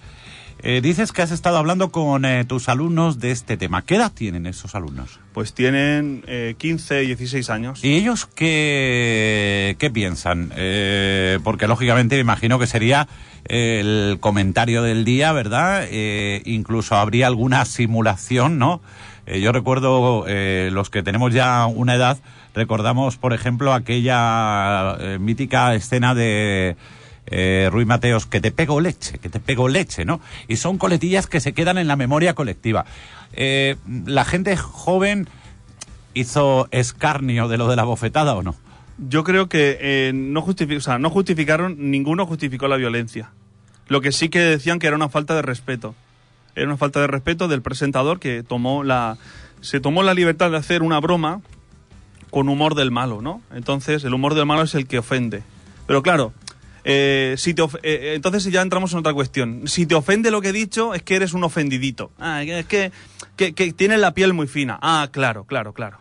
Eh, 0.62 0.80
dices 0.82 1.12
que 1.12 1.22
has 1.22 1.30
estado 1.30 1.58
hablando 1.58 1.92
con 1.92 2.24
eh, 2.24 2.44
tus 2.44 2.68
alumnos 2.68 3.20
de 3.20 3.30
este 3.30 3.56
tema. 3.56 3.82
¿Qué 3.82 3.96
edad 3.96 4.10
tienen 4.12 4.46
esos 4.46 4.74
alumnos? 4.74 5.20
Pues 5.32 5.52
tienen 5.52 6.24
eh, 6.26 6.54
15, 6.58 7.00
16 7.00 7.50
años. 7.50 7.84
¿Y 7.84 7.94
ellos 7.94 8.26
qué, 8.26 9.76
qué 9.78 9.90
piensan? 9.90 10.52
Eh, 10.56 11.38
porque 11.44 11.68
lógicamente 11.68 12.16
me 12.16 12.22
imagino 12.22 12.58
que 12.58 12.66
sería 12.66 13.06
el 13.48 14.18
comentario 14.20 14.82
del 14.82 15.04
día, 15.04 15.32
¿verdad? 15.32 15.86
Eh, 15.90 16.42
incluso 16.44 16.96
habría 16.96 17.26
alguna 17.26 17.64
simulación, 17.64 18.58
¿no? 18.58 18.80
Eh, 19.26 19.40
yo 19.40 19.52
recuerdo, 19.52 20.24
eh, 20.28 20.70
los 20.72 20.88
que 20.90 21.02
tenemos 21.02 21.34
ya 21.34 21.66
una 21.66 21.94
edad, 21.94 22.18
recordamos, 22.54 23.16
por 23.16 23.32
ejemplo, 23.32 23.72
aquella 23.74 24.96
eh, 25.00 25.18
mítica 25.18 25.74
escena 25.74 26.14
de 26.14 26.76
eh, 27.26 27.70
Mateos, 27.86 28.26
que 28.26 28.40
te 28.40 28.52
pego 28.52 28.80
leche, 28.80 29.18
que 29.18 29.28
te 29.28 29.40
pego 29.40 29.68
leche, 29.68 30.04
¿no? 30.04 30.20
Y 30.48 30.56
son 30.56 30.78
coletillas 30.78 31.26
que 31.26 31.40
se 31.40 31.52
quedan 31.52 31.76
en 31.78 31.88
la 31.88 31.96
memoria 31.96 32.34
colectiva. 32.34 32.84
Eh, 33.32 33.76
la 34.06 34.24
gente 34.24 34.56
joven 34.56 35.28
hizo 36.14 36.68
escarnio 36.70 37.48
de 37.48 37.58
lo 37.58 37.68
de 37.68 37.76
la 37.76 37.84
bofetada 37.84 38.34
o 38.36 38.42
no? 38.42 38.54
Yo 38.98 39.24
creo 39.24 39.48
que 39.48 39.76
eh, 39.80 40.12
no, 40.14 40.40
justifi- 40.42 40.78
o 40.78 40.80
sea, 40.80 40.98
no 40.98 41.10
justificaron, 41.10 41.90
ninguno 41.90 42.24
justificó 42.26 42.68
la 42.68 42.76
violencia. 42.76 43.30
Lo 43.88 44.00
que 44.00 44.12
sí 44.12 44.28
que 44.30 44.38
decían 44.40 44.78
que 44.78 44.86
era 44.86 44.96
una 44.96 45.08
falta 45.10 45.34
de 45.34 45.42
respeto. 45.42 45.94
Era 46.56 46.66
una 46.66 46.76
falta 46.76 47.00
de 47.00 47.06
respeto 47.06 47.46
del 47.48 47.62
presentador 47.62 48.18
que 48.18 48.42
tomó 48.42 48.82
la, 48.82 49.18
se 49.60 49.78
tomó 49.78 50.02
la 50.02 50.14
libertad 50.14 50.50
de 50.50 50.56
hacer 50.56 50.82
una 50.82 50.98
broma 50.98 51.40
con 52.30 52.48
humor 52.48 52.74
del 52.74 52.90
malo, 52.90 53.22
¿no? 53.22 53.40
Entonces, 53.54 54.02
el 54.04 54.12
humor 54.14 54.34
del 54.34 54.46
malo 54.46 54.62
es 54.62 54.74
el 54.74 54.86
que 54.88 54.98
ofende. 54.98 55.42
Pero 55.86 56.02
claro, 56.02 56.32
eh, 56.84 57.34
si 57.38 57.54
te 57.54 57.62
of- 57.62 57.76
eh, 57.82 58.12
entonces 58.16 58.44
ya 58.50 58.62
entramos 58.62 58.92
en 58.92 58.98
otra 58.98 59.12
cuestión. 59.14 59.68
Si 59.68 59.86
te 59.86 59.94
ofende 59.94 60.30
lo 60.30 60.40
que 60.40 60.48
he 60.48 60.52
dicho, 60.52 60.94
es 60.94 61.02
que 61.02 61.14
eres 61.16 61.32
un 61.34 61.44
ofendidito. 61.44 62.10
Ah, 62.18 62.42
es 62.42 62.66
que, 62.66 62.90
que, 63.36 63.52
que 63.54 63.72
tienes 63.72 64.00
la 64.00 64.12
piel 64.12 64.32
muy 64.32 64.46
fina. 64.46 64.78
Ah, 64.82 65.08
claro, 65.12 65.44
claro, 65.44 65.72
claro. 65.72 65.98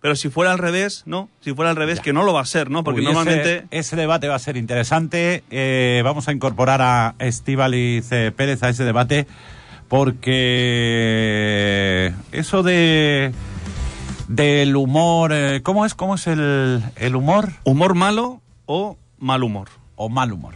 Pero 0.00 0.16
si 0.16 0.30
fuera 0.30 0.50
al 0.52 0.58
revés, 0.58 1.04
¿no? 1.06 1.28
Si 1.42 1.54
fuera 1.54 1.70
al 1.70 1.76
revés, 1.76 2.00
que 2.00 2.12
no 2.12 2.24
lo 2.24 2.32
va 2.32 2.40
a 2.40 2.44
ser, 2.44 2.70
¿no? 2.70 2.82
Porque 2.82 3.00
Uy, 3.00 3.06
ese- 3.06 3.14
normalmente... 3.14 3.66
Ese, 3.70 3.94
debate 3.94 4.26
va 4.28 4.34
a 4.34 4.38
ser 4.40 4.56
interesante. 4.56 5.44
Eh, 5.50 6.02
vamos 6.04 6.26
a 6.28 6.32
incorporar 6.32 6.82
a 6.82 7.14
Estíbaliz 7.20 8.10
eh, 8.10 8.32
Pérez 8.34 8.62
a 8.64 8.68
ese 8.68 8.82
debate 8.84 9.26
porque 9.92 10.94
eso 12.32 12.62
de 12.62 13.34
del 14.26 14.74
humor, 14.74 15.32
eh, 15.34 15.60
¿cómo 15.62 15.84
es? 15.84 15.94
¿Cómo 15.94 16.14
es 16.14 16.26
el, 16.26 16.82
el 16.96 17.14
humor 17.14 17.50
Humor 17.64 17.94
malo 17.94 18.40
o 18.64 18.96
mal 19.18 19.42
humor. 19.42 19.68
o 19.96 20.08
mal 20.08 20.32
humor? 20.32 20.54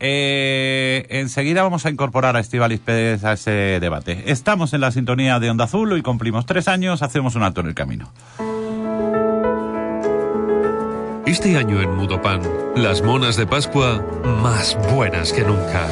Eh, 0.00 1.06
enseguida 1.10 1.62
vamos 1.62 1.84
a 1.84 1.90
incorporar 1.90 2.34
a 2.34 2.40
Estíbaliz 2.40 2.80
Pérez 2.80 3.24
a 3.24 3.34
ese 3.34 3.50
debate. 3.78 4.22
Estamos 4.32 4.72
en 4.72 4.80
la 4.80 4.90
sintonía 4.90 5.38
de 5.38 5.50
Onda 5.50 5.64
Azul 5.64 5.94
y 5.98 6.00
cumplimos 6.00 6.46
tres 6.46 6.68
años, 6.68 7.02
hacemos 7.02 7.34
un 7.34 7.42
alto 7.42 7.60
en 7.60 7.66
el 7.66 7.74
camino. 7.74 8.10
Este 11.26 11.58
año 11.58 11.82
en 11.82 11.94
Mudopan, 11.94 12.40
las 12.74 13.02
monas 13.02 13.36
de 13.36 13.46
Pascua 13.46 14.02
más 14.42 14.78
buenas 14.94 15.34
que 15.34 15.42
nunca. 15.42 15.86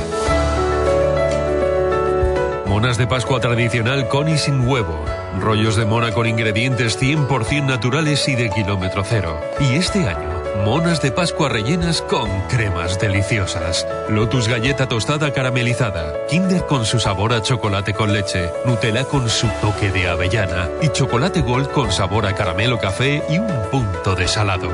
Monas 2.71 2.97
de 2.97 3.09
Pascua 3.09 3.41
tradicional 3.41 4.07
con 4.07 4.29
y 4.29 4.39
sin 4.39 4.67
huevo. 4.69 5.05
Rollos 5.41 5.75
de 5.75 5.85
mona 5.85 6.12
con 6.12 6.29
ingredientes 6.29 7.03
100% 7.03 7.67
naturales 7.67 8.29
y 8.29 8.37
de 8.37 8.49
kilómetro 8.49 9.03
cero. 9.05 9.41
Y 9.59 9.75
este 9.75 10.07
año, 10.07 10.41
monas 10.65 11.03
de 11.03 11.11
Pascua 11.11 11.49
rellenas 11.49 12.00
con 12.00 12.31
cremas 12.43 13.00
deliciosas. 13.00 13.89
Lotus 14.09 14.47
galleta 14.47 14.87
tostada 14.87 15.33
caramelizada. 15.33 16.15
Kinder 16.29 16.65
con 16.67 16.87
su 16.87 17.00
sabor 17.00 17.33
a 17.33 17.43
chocolate 17.43 17.93
con 17.93 18.12
leche. 18.12 18.53
Nutella 18.65 19.03
con 19.03 19.29
su 19.29 19.49
toque 19.61 19.91
de 19.91 20.07
avellana. 20.07 20.69
Y 20.81 20.91
chocolate 20.91 21.41
gold 21.41 21.73
con 21.73 21.91
sabor 21.91 22.25
a 22.25 22.37
caramelo 22.37 22.79
café 22.79 23.21
y 23.29 23.39
un 23.41 23.53
punto 23.73 24.15
de 24.15 24.29
salado. 24.29 24.71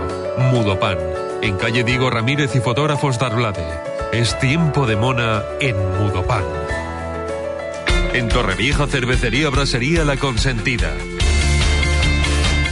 Mudopan. 0.53 0.99
En 1.41 1.57
calle 1.57 1.83
Diego 1.83 2.11
Ramírez 2.11 2.55
y 2.57 2.61
fotógrafos 2.61 3.19
Darblade. 3.19 3.67
Es 4.13 4.39
tiempo 4.39 4.87
de 4.87 4.97
mona 4.97 5.43
en 5.61 5.77
Mudopan. 5.99 6.45
En 8.17 8.31
Torrevieja 8.31 8.87
Cervecería 8.87 9.51
Brasería 9.51 10.03
La 10.03 10.17
Consentida. 10.17 10.91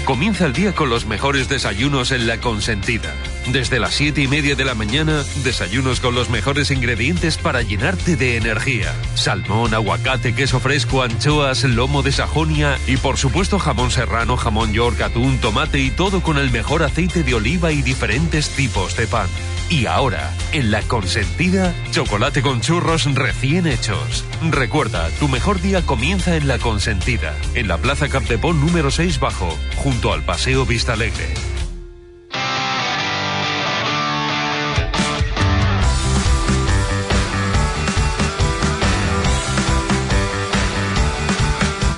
Comienza 0.06 0.46
el 0.46 0.54
día 0.54 0.74
con 0.74 0.88
los 0.88 1.04
mejores 1.04 1.50
desayunos 1.50 2.12
en 2.12 2.26
La 2.26 2.40
Consentida. 2.40 3.14
Desde 3.52 3.78
las 3.78 3.92
siete 3.92 4.22
y 4.22 4.26
media 4.26 4.54
de 4.54 4.64
la 4.64 4.74
mañana, 4.74 5.22
desayunos 5.44 6.00
con 6.00 6.14
los 6.14 6.30
mejores 6.30 6.70
ingredientes 6.70 7.36
para 7.36 7.60
llenarte 7.60 8.16
de 8.16 8.38
energía. 8.38 8.94
Salmón, 9.16 9.74
aguacate, 9.74 10.34
queso 10.34 10.60
fresco, 10.60 11.02
anchoas, 11.02 11.62
lomo 11.64 12.00
de 12.00 12.12
Sajonia 12.12 12.78
y 12.86 12.96
por 12.96 13.18
supuesto 13.18 13.58
jamón 13.58 13.90
serrano, 13.90 14.38
jamón 14.38 14.72
york, 14.72 14.98
atún, 15.02 15.38
tomate 15.42 15.78
y 15.78 15.90
todo 15.90 16.22
con 16.22 16.38
el 16.38 16.52
mejor 16.52 16.82
aceite 16.82 17.22
de 17.22 17.34
oliva 17.34 17.70
y 17.70 17.82
diferentes 17.82 18.48
tipos 18.48 18.96
de 18.96 19.06
pan. 19.06 19.28
Y 19.70 19.86
ahora, 19.86 20.32
en 20.52 20.70
La 20.70 20.82
Consentida, 20.82 21.74
chocolate 21.90 22.42
con 22.42 22.60
churros 22.60 23.12
recién 23.14 23.66
hechos. 23.66 24.24
Recuerda, 24.50 25.08
tu 25.18 25.28
mejor 25.28 25.60
día 25.60 25.84
comienza 25.84 26.36
en 26.36 26.46
La 26.46 26.58
Consentida, 26.58 27.34
en 27.54 27.68
la 27.68 27.78
Plaza 27.78 28.08
Capdepón 28.08 28.60
número 28.60 28.90
6 28.90 29.18
Bajo, 29.20 29.48
junto 29.76 30.12
al 30.12 30.22
Paseo 30.22 30.66
Vista 30.66 30.92
Alegre. 30.92 31.32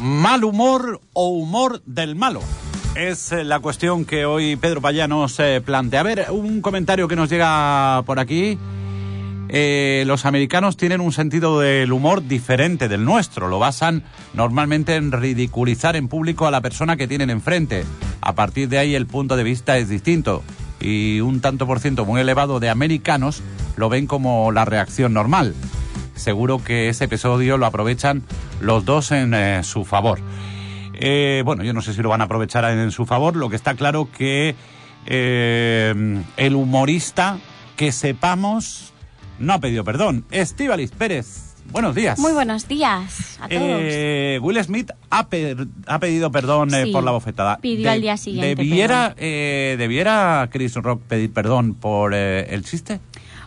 ¿Mal 0.01 0.45
humor 0.45 1.01
o 1.13 1.29
humor 1.31 1.83
del 1.85 2.15
malo? 2.15 2.41
Es 2.97 3.31
eh, 3.31 3.45
la 3.45 3.61
cuestión 3.61 4.07
que 4.07 4.25
hoy 4.25 4.57
Pedro 4.57 4.81
Payá 4.81 5.07
nos 5.07 5.39
plantea. 5.65 6.01
A 6.01 6.03
ver, 6.03 6.27
un 6.31 6.63
comentario 6.63 7.09
que 7.09 7.17
nos 7.17 7.29
llega 7.29 8.03
por 8.07 8.19
aquí. 8.19 8.59
Eh, 9.49 10.05
los 10.07 10.25
americanos 10.25 10.77
tienen 10.77 11.01
un 11.01 11.13
sentido 11.13 11.61
del 11.61 11.93
humor 11.93 12.27
diferente 12.27 12.89
del 12.89 13.05
nuestro. 13.05 13.49
Lo 13.49 13.59
basan 13.59 14.03
normalmente 14.33 14.97
en 14.97 15.13
ridiculizar 15.13 15.95
en 15.95 16.09
público 16.09 16.47
a 16.47 16.51
la 16.51 16.63
persona 16.63 16.97
que 16.97 17.07
tienen 17.07 17.29
enfrente. 17.29 17.85
A 18.23 18.35
partir 18.35 18.69
de 18.71 18.79
ahí 18.79 18.95
el 18.95 19.07
punto 19.07 19.37
de 19.37 19.45
vista 19.45 19.77
es 19.77 19.91
distinto. 19.91 20.43
Y 20.81 21.21
un 21.21 21.41
tanto 21.41 21.67
por 21.67 21.81
ciento 21.81 22.07
muy 22.07 22.23
elevado 22.23 22.61
de 22.61 22.71
americanos 22.71 23.43
lo 23.77 23.91
ven 23.91 24.07
como 24.07 24.53
la 24.53 24.65
reacción 24.65 25.13
normal. 25.13 25.55
Seguro 26.15 26.65
que 26.65 26.89
ese 26.89 27.05
episodio 27.05 27.59
lo 27.59 27.67
aprovechan 27.67 28.23
los 28.61 28.87
dos 28.87 29.13
en 29.13 29.35
eh, 29.35 29.63
su 29.65 29.85
favor. 29.85 30.19
Eh, 30.99 31.43
bueno, 31.45 31.63
yo 31.65 31.73
no 31.73 31.83
sé 31.83 31.93
si 31.95 32.03
lo 32.03 32.09
van 32.09 32.21
a 32.21 32.25
aprovechar 32.25 32.65
en 32.71 32.91
su 32.91 33.07
favor. 33.07 33.37
Lo 33.37 33.49
que 33.51 33.57
está 33.57 33.75
claro 33.75 34.09
que 34.17 34.55
eh, 35.07 36.23
el 36.37 36.55
humorista, 36.55 37.39
que 37.77 37.93
sepamos, 37.93 38.93
no 39.39 39.53
ha 39.55 39.61
pedido 39.61 39.85
perdón. 39.85 40.25
Estíbaliz 40.31 40.91
Pérez, 40.93 41.55
buenos 41.71 41.95
días. 41.95 42.19
Muy 42.19 42.33
buenos 42.33 42.67
días 42.69 43.39
a 43.41 43.49
todos. 43.49 43.63
Eh, 43.83 44.39
Will 44.43 44.63
Smith 44.65 44.91
ha, 45.11 45.29
per- 45.29 45.67
ha 45.87 45.99
pedido 45.99 46.31
perdón 46.31 46.75
eh, 46.75 46.91
por 46.93 47.05
la 47.05 47.11
bofetada. 47.13 47.59
pidió 47.59 47.91
al 47.91 48.01
día 48.01 48.17
siguiente 48.17 48.55
¿Debiera, 48.57 49.15
eh, 49.19 49.77
¿Debiera 49.79 50.49
Chris 50.51 50.75
Rock 50.75 51.03
pedir 51.03 51.33
perdón 51.33 51.75
por 51.75 52.13
eh, 52.15 52.47
el 52.55 52.65
chiste? 52.65 53.01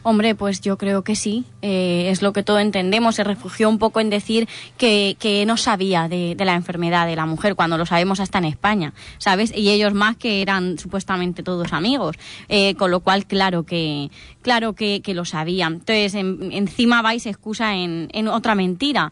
Hombre, 0.04 0.36
pues 0.36 0.62
yo 0.62 0.78
creo 0.78 1.04
que 1.04 1.16
sí. 1.16 1.46
Eh, 1.62 2.08
es 2.10 2.22
lo 2.22 2.34
que 2.34 2.44
todo 2.44 2.60
entendemos. 2.60 3.16
Se 3.16 3.24
refugió 3.24 3.68
un 3.70 3.78
poco 3.80 4.00
en 4.00 4.10
decir 4.10 4.48
que, 4.78 5.18
que 5.20 5.46
no 5.46 5.58
sabía 5.58 6.08
de, 6.08 6.36
de 6.36 6.46
la 6.46 6.56
enfermedad 6.56 7.06
de 7.06 7.16
la 7.16 7.26
mujer, 7.26 7.56
cuando 7.56 7.78
lo 7.78 7.86
sabemos 7.86 8.20
hasta 8.20 8.38
en 8.38 8.46
España, 8.46 8.94
¿sabes? 9.18 9.52
Y 9.56 9.70
ellos 9.70 9.94
más 9.94 10.16
que 10.18 10.42
eran 10.42 10.78
supuestamente 10.80 11.44
todos 11.44 11.74
amigos. 11.74 12.16
Eh, 12.48 12.76
con 12.76 12.92
lo 12.92 13.02
cual, 13.02 13.26
claro 13.26 13.64
que, 13.64 14.10
claro 14.42 14.74
que, 14.74 15.02
que 15.02 15.14
lo 15.14 15.26
sabían. 15.26 15.74
Entonces, 15.74 16.14
en- 16.16 16.52
encima 16.52 17.02
va 17.02 17.14
y 17.16 17.20
se 17.20 17.30
excusa 17.30 17.76
en, 17.76 18.10
en 18.14 18.28
otra 18.28 18.56
mentira. 18.56 19.12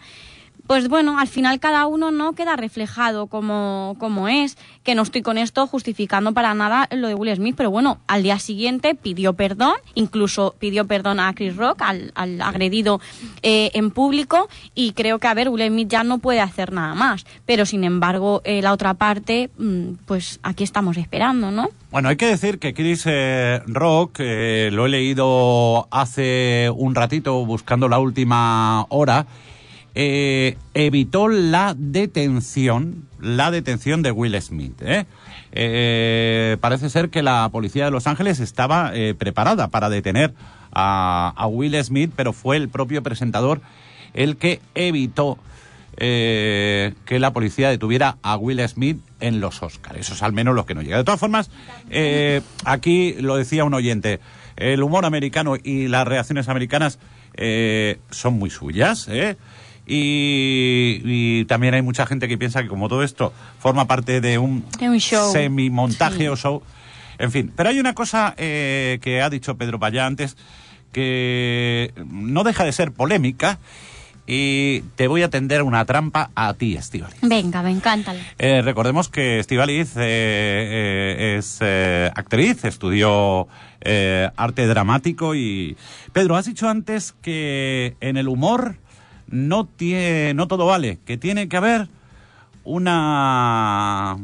Pues 0.68 0.90
bueno, 0.90 1.20
al 1.20 1.28
final 1.28 1.60
cada 1.60 1.88
uno 1.88 2.12
no 2.12 2.34
queda 2.34 2.56
reflejado 2.56 3.28
como, 3.28 3.96
como 4.00 4.28
es, 4.28 4.58
que 4.84 4.96
no 4.96 5.02
estoy 5.02 5.22
con 5.22 5.38
esto 5.38 5.66
justificando 5.68 6.34
para 6.34 6.54
nada 6.54 6.88
lo 6.92 7.08
de 7.08 7.16
Will 7.16 7.36
Smith, 7.36 7.56
pero 7.58 7.72
bueno, 7.72 8.00
al 8.08 8.24
día 8.24 8.38
siguiente 8.40 8.94
pidió 8.94 9.34
perdón, 9.34 9.76
incluso 9.96 10.56
pidió 10.60 10.86
perdón 10.86 11.20
a 11.20 11.34
Chris 11.34 11.56
Rock, 11.56 11.82
al, 11.82 12.12
al 12.16 12.42
agredido 12.42 13.00
eh, 13.42 13.72
en 13.74 13.92
público, 13.92 14.50
y 14.76 14.92
creo 14.92 15.20
que, 15.20 15.28
a 15.28 15.34
ver, 15.34 15.50
Will 15.50 15.68
Smith 15.68 15.88
ya 15.90 16.04
no 16.04 16.20
puede 16.20 16.42
hacer 16.42 16.74
nada 16.74 16.94
más, 16.96 17.26
pero 17.46 17.66
sin 17.66 17.84
embargo, 17.84 18.42
eh, 18.44 18.62
la 18.62 18.74
otra 18.74 18.94
parte, 18.94 19.50
mm, 19.58 19.94
pues 20.06 20.40
aquí 20.44 20.64
estamos 20.64 20.98
esperando, 20.98 21.52
¿no? 21.52 21.70
Bueno, 21.92 22.10
hay 22.10 22.18
que 22.18 22.26
decir 22.26 22.60
que 22.60 22.74
Chris 22.74 23.04
eh, 23.06 23.62
Rock, 23.66 24.18
eh, 24.20 24.70
lo 24.74 24.86
he 24.86 24.90
leído 24.90 25.88
hace 25.90 26.70
un 26.76 26.96
ratito 26.96 27.46
buscando 27.46 27.88
la 27.88 28.00
última 28.00 28.86
hora, 28.90 29.26
eh, 30.00 30.58
evitó 30.76 31.28
la 31.28 31.74
detención, 31.76 33.08
la 33.20 33.50
detención 33.50 34.04
de 34.04 34.12
Will 34.12 34.40
Smith. 34.40 34.80
¿eh? 34.84 35.08
Eh, 35.54 36.58
parece 36.62 36.92
ser 36.92 37.10
que 37.10 37.24
la 37.24 37.50
policía 37.52 37.86
de 37.86 37.90
Los 37.90 38.06
Ángeles 38.06 38.40
estaba 38.40 38.92
preparada 39.18 39.70
para 39.70 39.90
detener 39.90 40.36
a, 40.72 41.48
Will 41.50 41.84
Smith, 41.84 42.12
pero 42.16 42.32
fue 42.32 42.58
el 42.58 42.70
propio 42.70 43.02
presentador 43.02 43.60
el 44.14 44.38
que 44.38 44.62
evitó 44.76 45.40
que 45.98 46.94
la 47.10 47.34
policía 47.34 47.72
detuviera 47.72 48.18
a 48.22 48.38
Will 48.38 48.62
Smith 48.70 49.00
en 49.20 49.40
los 49.40 49.64
Oscars. 49.64 50.00
Eso 50.00 50.14
es 50.14 50.22
al 50.22 50.32
menos 50.32 50.54
lo 50.54 50.68
que 50.68 50.76
nos 50.76 50.84
llega. 50.84 50.98
De 50.98 51.06
todas 51.06 51.20
formas, 51.20 51.50
aquí 52.66 53.14
lo 53.14 53.36
decía 53.36 53.64
un 53.64 53.74
oyente, 53.74 54.20
el 54.58 54.84
humor 54.84 55.06
americano 55.06 55.56
y 55.56 55.88
las 55.88 56.08
reacciones 56.08 56.50
americanas 56.50 57.00
son 58.12 58.36
muy 58.36 58.52
suyas, 58.52 59.08
¿eh? 59.08 59.38
Y, 59.88 61.02
y 61.06 61.46
también 61.46 61.74
hay 61.74 61.82
mucha 61.82 62.06
gente 62.06 62.28
que 62.28 62.38
piensa 62.38 62.62
que 62.62 62.68
como 62.68 62.90
todo 62.90 63.04
esto 63.04 63.34
forma 63.60 63.88
parte 63.88 64.20
de 64.22 64.38
un, 64.38 64.66
un 64.82 64.98
show. 65.00 65.32
semi-montaje 65.32 66.18
Sí. 66.18 66.28
o 66.28 66.36
show, 66.36 66.62
en 67.18 67.32
fin. 67.32 67.52
Pero 67.56 67.70
hay 67.70 67.80
una 67.80 67.94
cosa 67.94 68.34
eh, 68.38 69.00
que 69.02 69.22
ha 69.22 69.30
dicho 69.30 69.56
Pedro 69.58 69.80
Payá 69.80 70.06
antes 70.06 70.36
que 70.92 71.94
no 72.06 72.44
deja 72.44 72.64
de 72.66 72.72
ser 72.72 72.92
polémica 72.92 73.60
y 74.26 74.82
te 74.96 75.08
voy 75.08 75.22
a 75.22 75.30
tender 75.30 75.64
una 75.64 75.86
trampa 75.86 76.32
a 76.36 76.54
ti, 76.54 76.76
Estivaliz. 76.76 77.18
Venga, 77.22 77.62
me 77.62 77.72
encanta. 77.72 78.14
Eh, 78.40 78.62
recordemos 78.62 79.08
que 79.08 79.40
Estivaliz 79.40 79.96
eh, 79.96 80.02
eh, 80.02 81.36
es 81.38 81.62
actriz, 82.14 82.66
estudió 82.66 83.48
arte 84.36 84.68
dramático 84.68 85.34
y... 85.34 85.78
Pedro, 86.12 86.36
has 86.36 86.46
dicho 86.46 86.68
antes 86.68 87.14
que 87.22 87.96
en 88.02 88.18
el 88.18 88.28
humor 88.28 88.76
no, 89.30 89.66
tiene, 89.66 90.34
no 90.34 90.48
todo 90.48 90.66
vale, 90.66 91.00
que 91.06 91.18
tiene 91.18 91.48
que 91.50 91.58
haber 91.58 91.88
una, 92.64 94.18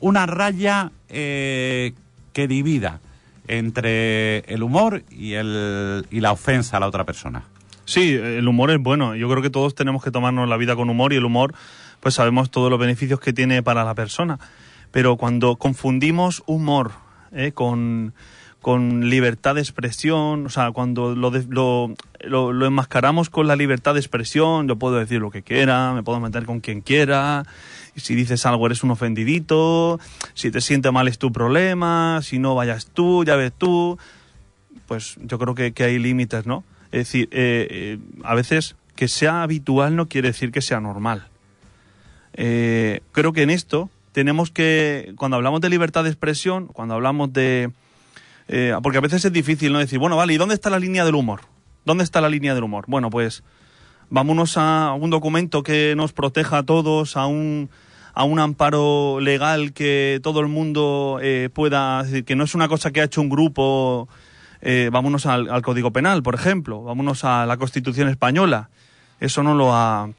una 0.00 0.26
raya 0.26 0.92
eh, 1.08 1.92
que 2.32 2.48
divida 2.48 3.00
entre 3.48 4.38
el 4.40 4.62
humor 4.62 5.02
y, 5.10 5.32
el, 5.32 6.06
y 6.10 6.20
la 6.20 6.32
ofensa 6.32 6.76
a 6.76 6.80
la 6.80 6.86
otra 6.86 7.04
persona. 7.04 7.44
Sí, 7.84 8.14
el 8.14 8.46
humor 8.46 8.70
es 8.70 8.78
bueno. 8.78 9.16
Yo 9.16 9.28
creo 9.28 9.42
que 9.42 9.50
todos 9.50 9.74
tenemos 9.74 10.04
que 10.04 10.12
tomarnos 10.12 10.48
la 10.48 10.56
vida 10.56 10.76
con 10.76 10.88
humor 10.88 11.12
y 11.12 11.16
el 11.16 11.24
humor, 11.24 11.54
pues 11.98 12.14
sabemos 12.14 12.50
todos 12.50 12.70
los 12.70 12.78
beneficios 12.78 13.18
que 13.18 13.32
tiene 13.32 13.62
para 13.62 13.82
la 13.82 13.94
persona. 13.94 14.38
Pero 14.92 15.16
cuando 15.16 15.56
confundimos 15.56 16.44
humor 16.46 16.92
eh, 17.32 17.50
con, 17.52 18.14
con 18.60 19.08
libertad 19.08 19.54
de 19.54 19.60
expresión, 19.62 20.46
o 20.46 20.48
sea, 20.50 20.70
cuando 20.72 21.14
lo, 21.14 21.30
de- 21.30 21.46
lo, 21.48 21.94
lo- 22.20 22.66
enmascaramos 22.66 23.30
con 23.30 23.46
la 23.46 23.56
libertad 23.56 23.94
de 23.94 24.00
expresión, 24.00 24.68
yo 24.68 24.76
puedo 24.76 24.96
decir 24.96 25.20
lo 25.20 25.30
que 25.30 25.42
quiera, 25.42 25.92
me 25.94 26.02
puedo 26.02 26.20
meter 26.20 26.44
con 26.44 26.60
quien 26.60 26.80
quiera, 26.82 27.44
y 27.96 28.00
si 28.00 28.14
dices 28.14 28.44
algo 28.46 28.66
eres 28.66 28.82
un 28.84 28.90
ofendidito, 28.90 29.98
si 30.34 30.50
te 30.50 30.60
siente 30.60 30.90
mal 30.90 31.08
es 31.08 31.18
tu 31.18 31.32
problema, 31.32 32.20
si 32.22 32.38
no 32.38 32.54
vayas 32.54 32.86
tú, 32.92 33.24
ya 33.24 33.36
ves 33.36 33.52
tú 33.56 33.98
pues 34.86 35.16
yo 35.22 35.38
creo 35.38 35.54
que, 35.54 35.72
que 35.72 35.84
hay 35.84 35.98
límites, 36.00 36.46
¿no? 36.46 36.64
Es 36.90 37.06
decir, 37.06 37.28
eh, 37.30 37.66
eh, 37.70 37.98
a 38.24 38.34
veces 38.34 38.74
que 38.96 39.06
sea 39.06 39.42
habitual 39.44 39.94
no 39.94 40.08
quiere 40.08 40.28
decir 40.28 40.50
que 40.50 40.60
sea 40.62 40.80
normal. 40.80 41.28
Eh, 42.34 43.00
creo 43.12 43.32
que 43.32 43.42
en 43.42 43.50
esto 43.50 43.88
tenemos 44.12 44.50
que, 44.50 45.12
cuando 45.16 45.36
hablamos 45.36 45.60
de 45.60 45.68
libertad 45.70 46.02
de 46.04 46.10
expresión, 46.10 46.66
cuando 46.66 46.94
hablamos 46.94 47.32
de... 47.32 47.70
eh, 48.52 48.74
porque 48.82 48.98
a 48.98 49.00
veces 49.00 49.24
es 49.24 49.32
difícil, 49.32 49.72
¿no? 49.72 49.78
Decir, 49.78 50.00
bueno, 50.00 50.16
vale, 50.16 50.34
¿y 50.34 50.36
dónde 50.36 50.56
está 50.56 50.70
la 50.70 50.80
línea 50.80 51.04
del 51.04 51.14
humor? 51.14 51.42
¿Dónde 51.84 52.02
está 52.02 52.20
la 52.20 52.28
línea 52.28 52.52
del 52.52 52.64
humor? 52.64 52.84
Bueno, 52.88 53.08
pues 53.08 53.44
vámonos 54.08 54.56
a 54.56 54.92
un 54.92 55.08
documento 55.08 55.62
que 55.62 55.94
nos 55.96 56.12
proteja 56.12 56.58
a 56.58 56.62
todos, 56.64 57.16
a 57.16 57.26
un, 57.26 57.70
a 58.12 58.24
un 58.24 58.40
amparo 58.40 59.20
legal 59.20 59.72
que 59.72 60.18
todo 60.24 60.40
el 60.40 60.48
mundo 60.48 61.20
eh, 61.22 61.48
pueda, 61.54 62.02
decir, 62.02 62.24
que 62.24 62.34
no 62.34 62.42
es 62.42 62.56
una 62.56 62.66
cosa 62.66 62.90
que 62.90 63.00
ha 63.00 63.04
hecho 63.04 63.20
un 63.20 63.28
grupo, 63.28 64.08
eh, 64.62 64.90
vámonos 64.92 65.26
al, 65.26 65.62
Código 65.62 65.92
Penal, 65.92 66.24
por 66.24 66.34
ejemplo, 66.34 66.82
vámonos 66.82 67.22
a 67.22 67.46
la 67.46 67.56
Constitución 67.56 68.08
Española. 68.08 68.70
Eso 69.20 69.44
no 69.44 69.54
lo 69.54 69.76
ha, 69.76 70.10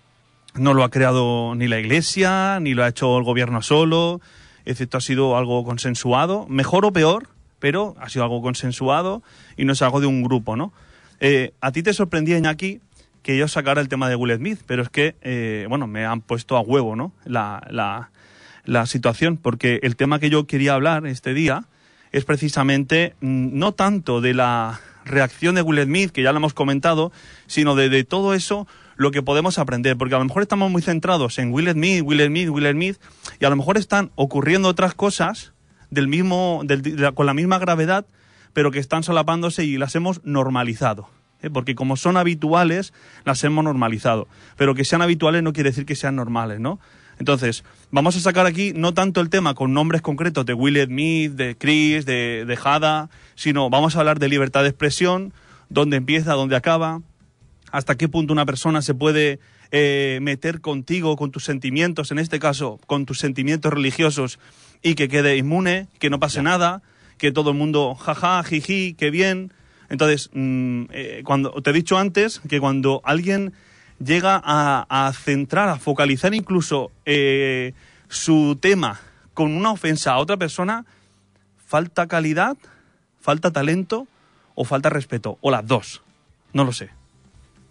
no 0.54 0.74
lo 0.74 0.86
ha 0.86 0.90
creado 0.90 1.54
ni 1.56 1.68
la 1.68 1.80
Iglesia, 1.80 2.62
ni 2.62 2.76
lo 2.76 2.86
ha 2.86 2.88
hecho 2.88 3.18
el 3.18 3.26
gobierno 3.26 3.62
solo, 3.62 4.22
es 4.64 4.82
ha 4.90 5.02
sido 5.02 5.36
algo 5.36 5.66
consensuado, 5.66 6.48
mejor 6.48 6.86
o 6.86 6.94
peor, 6.94 7.28
pero 7.62 7.96
ha 8.02 8.10
sido 8.10 8.24
algo 8.24 8.42
consensuado 8.42 9.24
y 9.56 9.64
no 9.64 9.72
es 9.72 9.82
algo 9.82 10.02
de 10.02 10.08
un 10.08 10.24
grupo, 10.24 10.58
¿no? 10.58 10.74
Eh, 11.22 11.54
a 11.62 11.72
ti 11.72 11.84
te 11.84 11.94
sorprendía, 11.94 12.38
Iñaki, 12.38 12.82
que 13.22 13.38
yo 13.38 13.48
sacara 13.48 13.80
el 13.80 13.88
tema 13.88 14.10
de 14.10 14.16
Will 14.16 14.36
Smith, 14.36 14.60
pero 14.66 14.82
es 14.82 14.90
que, 14.90 15.16
eh, 15.22 15.68
bueno, 15.70 15.86
me 15.88 16.04
han 16.06 16.22
puesto 16.22 16.58
a 16.58 16.62
huevo, 16.62 16.96
¿no? 16.96 17.14
La, 17.24 18.10
situación, 18.88 19.38
porque 19.38 19.80
el 19.84 19.96
tema 19.96 20.20
que 20.20 20.32
yo 20.32 20.48
quería 20.48 20.74
hablar 20.74 21.06
este 21.06 21.34
día 21.34 21.66
es 22.12 22.26
precisamente 22.26 23.14
mm, 23.22 23.58
no 23.58 23.74
tanto 23.74 24.20
de 24.20 24.34
la 24.34 24.82
reacción 25.06 25.56
de 25.56 25.62
Will 25.62 25.84
Smith, 25.84 26.12
que 26.12 26.24
ya 26.24 26.32
lo 26.32 26.38
hemos 26.38 26.56
comentado, 26.56 27.12
sino 27.46 27.76
de, 27.76 27.90
de 27.90 28.04
todo 28.04 28.34
eso 28.34 28.68
lo 28.96 29.12
que 29.12 29.22
podemos 29.22 29.60
aprender, 29.60 29.98
porque 29.98 30.16
a 30.16 30.20
lo 30.20 30.26
mejor 30.26 30.42
estamos 30.42 30.72
muy 30.72 30.82
centrados 30.82 31.38
en 31.38 31.54
Will 31.54 31.70
Smith, 31.72 32.02
Will 32.04 32.26
Smith, 32.26 32.50
Will 32.50 32.72
Smith, 32.72 32.98
y 33.40 33.46
a 33.46 33.50
lo 33.50 33.56
mejor 33.56 33.78
están 33.78 34.12
ocurriendo 34.16 34.68
otras 34.70 34.96
cosas 34.96 35.54
del 35.92 36.08
mismo, 36.08 36.62
del- 36.66 37.14
con 37.14 37.26
la 37.28 37.34
misma 37.36 37.60
gravedad, 37.60 38.06
pero 38.54 38.72
que 38.72 38.80
están 38.80 39.04
solapándose 39.04 39.64
y 39.64 39.78
las 39.78 39.96
hemos 39.96 40.24
normalizado. 40.26 41.08
¿eh? 41.42 41.50
Porque 41.50 41.76
como 41.76 41.96
son 41.96 42.18
habituales, 42.18 42.94
las 43.24 43.44
hemos 43.44 43.64
normalizado. 43.64 44.28
Pero 44.58 44.74
que 44.74 44.84
sean 44.86 45.02
habituales 45.02 45.44
no 45.44 45.54
quiere 45.54 45.70
decir 45.70 45.86
que 45.86 45.96
sean 45.96 46.16
normales, 46.16 46.60
¿no? 46.60 46.80
Entonces, 47.20 47.64
vamos 47.92 48.16
a 48.18 48.20
sacar 48.20 48.48
aquí 48.48 48.74
no 48.76 48.94
tanto 48.96 49.22
el 49.22 49.30
tema 49.30 49.54
con 49.54 49.74
nombres 49.74 50.02
concretos 50.02 50.44
de 50.46 50.56
Will 50.56 50.84
Smith, 50.84 51.34
de 51.34 51.56
Chris, 51.56 52.06
de, 52.06 52.46
de 52.48 52.60
Hada, 52.64 53.10
sino 53.36 53.70
vamos 53.70 53.96
a 53.96 54.00
hablar 54.00 54.18
de 54.18 54.28
libertad 54.28 54.64
de 54.64 54.70
expresión, 54.70 55.32
dónde 55.70 55.98
empieza, 55.98 56.34
dónde 56.34 56.56
acaba, 56.56 57.02
hasta 57.72 57.96
qué 57.96 58.08
punto 58.10 58.34
una 58.34 58.46
persona 58.48 58.82
se 58.82 58.96
puede 58.96 59.40
eh, 59.72 60.18
meter 60.22 60.62
contigo, 60.62 61.16
con 61.16 61.30
tus 61.32 61.44
sentimientos, 61.46 62.12
en 62.12 62.18
este 62.18 62.40
caso, 62.40 62.80
con 62.88 63.06
tus 63.06 63.20
sentimientos 63.20 63.72
religiosos, 63.72 64.40
y 64.82 64.96
que 64.96 65.08
quede 65.08 65.38
inmune, 65.38 65.88
que 66.00 66.10
no 66.10 66.20
pase 66.20 66.42
nada, 66.42 66.82
que 67.18 67.32
todo 67.32 67.52
el 67.52 67.58
mundo, 67.58 67.96
jaja, 67.96 68.44
jiji, 68.44 68.94
qué 68.94 69.10
bien. 69.12 69.54
Entonces, 69.90 70.30
mm, 70.34 70.84
eh, 70.92 71.22
cuando 71.26 71.52
te 71.62 71.70
he 71.70 71.74
dicho 71.74 71.98
antes 71.98 72.42
que 72.48 72.60
cuando 72.60 73.02
alguien 73.04 73.54
llega 74.04 74.42
a, 74.44 74.86
a 74.90 75.14
centrar, 75.14 75.70
a 75.70 75.78
focalizar 75.78 76.34
incluso 76.34 76.92
eh, 77.06 77.74
su 78.08 78.58
tema 78.60 79.00
con 79.34 79.56
una 79.56 79.72
ofensa 79.72 80.14
a 80.14 80.18
otra 80.18 80.38
persona, 80.38 80.86
falta 81.66 82.08
calidad, 82.08 82.58
falta 83.20 83.52
talento 83.52 84.08
o 84.56 84.66
falta 84.66 84.90
respeto, 84.90 85.38
o 85.42 85.52
las 85.52 85.66
dos. 85.66 86.02
No 86.54 86.66
lo 86.66 86.74
sé. 86.74 86.90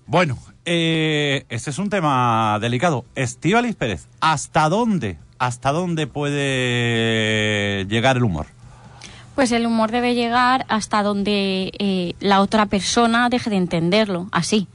Bueno, 0.06 0.38
eh, 0.64 1.44
este 1.50 1.70
es 1.70 1.78
un 1.78 1.90
tema 1.90 2.58
delicado. 2.60 3.04
Estíbaliz 3.14 3.76
Pérez, 3.76 4.08
¿hasta 4.20 4.68
dónde, 4.68 5.18
hasta 5.40 5.72
dónde 5.72 6.06
puede 6.06 7.86
llegar 7.86 8.18
el 8.18 8.24
humor? 8.24 8.46
Pues 9.34 9.50
el 9.52 9.64
humor 9.64 9.90
debe 9.90 10.14
llegar 10.14 10.66
hasta 10.68 11.02
donde 11.02 11.72
eh, 11.78 12.12
la 12.20 12.42
otra 12.42 12.66
persona 12.66 13.30
deje 13.30 13.48
de 13.48 13.56
entenderlo, 13.56 14.28
así. 14.32 14.68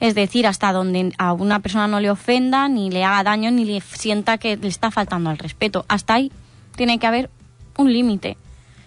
Es 0.00 0.14
decir, 0.14 0.46
hasta 0.46 0.72
donde 0.72 1.14
a 1.16 1.32
una 1.32 1.60
persona 1.60 1.88
no 1.88 2.00
le 2.00 2.10
ofenda, 2.10 2.68
ni 2.68 2.90
le 2.90 3.02
haga 3.02 3.22
daño, 3.22 3.50
ni 3.50 3.64
le 3.64 3.80
sienta 3.80 4.36
que 4.36 4.58
le 4.58 4.68
está 4.68 4.90
faltando 4.90 5.30
al 5.30 5.38
respeto. 5.38 5.86
Hasta 5.88 6.14
ahí 6.14 6.30
tiene 6.76 6.98
que 6.98 7.06
haber 7.06 7.30
un 7.78 7.90
límite. 7.90 8.36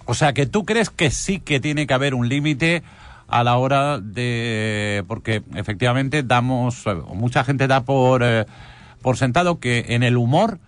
O 0.05 0.13
sea, 0.13 0.33
que 0.33 0.45
tú 0.45 0.65
crees 0.65 0.91
que 0.91 1.09
sí 1.09 1.39
que 1.39 1.59
tiene 1.59 1.87
que 1.87 1.95
haber 1.95 2.13
un 2.13 2.29
límite 2.29 2.83
a 3.27 3.43
la 3.43 3.57
hora 3.57 3.99
de... 3.99 5.03
Porque 5.07 5.41
efectivamente 5.55 6.21
damos... 6.21 6.85
mucha 7.15 7.43
gente 7.43 7.65
da 7.65 7.81
por, 7.81 8.21
eh, 8.23 8.45
por 9.01 9.17
sentado 9.17 9.59
que 9.59 9.85
en 9.89 10.03
el 10.03 10.15
humor 10.15 10.59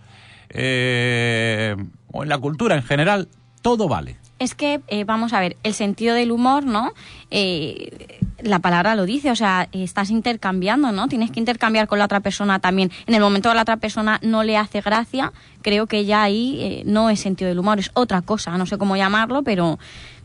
eh, 0.50 1.76
o 2.12 2.22
en 2.22 2.28
la 2.28 2.38
cultura 2.38 2.76
en 2.76 2.82
general 2.82 3.28
todo 3.62 3.88
vale. 3.88 4.16
Es 4.38 4.54
que, 4.54 4.80
eh, 4.88 5.04
vamos 5.04 5.34
a 5.34 5.40
ver, 5.40 5.58
el 5.62 5.74
sentido 5.74 6.14
del 6.14 6.32
humor, 6.32 6.64
¿no? 6.64 6.94
Eh, 7.30 8.18
la 8.42 8.60
palabra 8.60 8.94
lo 8.94 9.04
dice, 9.04 9.30
o 9.30 9.36
sea, 9.36 9.68
estás 9.72 10.08
intercambiando, 10.08 10.92
¿no? 10.92 11.08
Tienes 11.08 11.30
que 11.30 11.40
intercambiar 11.40 11.86
con 11.86 11.98
la 11.98 12.06
otra 12.06 12.20
persona 12.20 12.58
también. 12.58 12.90
En 13.06 13.14
el 13.14 13.20
momento 13.20 13.50
que 13.50 13.54
la 13.54 13.62
otra 13.62 13.76
persona 13.76 14.18
no 14.22 14.42
le 14.42 14.56
hace 14.56 14.80
gracia, 14.80 15.34
creo 15.60 15.86
que 15.86 16.06
ya 16.06 16.22
ahí 16.22 16.58
eh, 16.60 16.82
no 16.86 17.10
es 17.10 17.20
sentido 17.20 17.50
del 17.50 17.58
humor, 17.58 17.80
es 17.80 17.90
otra 17.92 18.22
cosa, 18.22 18.56
no 18.56 18.64
sé 18.64 18.78
cómo 18.78 18.96
llamarlo, 18.96 19.42
pero 19.42 19.78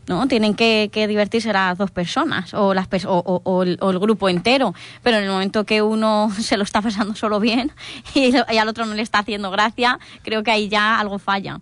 no 0.08 0.28
tienen 0.28 0.54
que, 0.54 0.88
que 0.92 1.06
divertirse 1.08 1.52
las 1.52 1.76
dos 1.78 1.90
personas 1.90 2.54
o, 2.54 2.74
las 2.74 2.86
o, 3.06 3.18
o- 3.18 3.40
o 3.44 3.62
el, 3.62 3.76
o 3.80 3.90
el 3.90 3.98
grupo 3.98 4.28
entero, 4.28 4.74
pero 5.02 5.16
en 5.18 5.24
el 5.24 5.30
momento 5.30 5.64
que 5.64 5.82
uno 5.82 6.30
se 6.38 6.56
lo 6.56 6.62
está 6.64 6.80
pasando 6.82 7.14
solo 7.14 7.40
bien 7.40 7.72
y, 8.14 8.32
lo- 8.32 8.44
y 8.50 8.58
al 8.58 8.68
otro 8.68 8.86
no 8.86 8.94
le 8.94 9.02
está 9.02 9.18
haciendo 9.20 9.50
gracia, 9.50 9.98
creo 10.22 10.42
que 10.42 10.50
ahí 10.50 10.68
ya 10.68 10.98
algo 11.00 11.18
falla. 11.18 11.60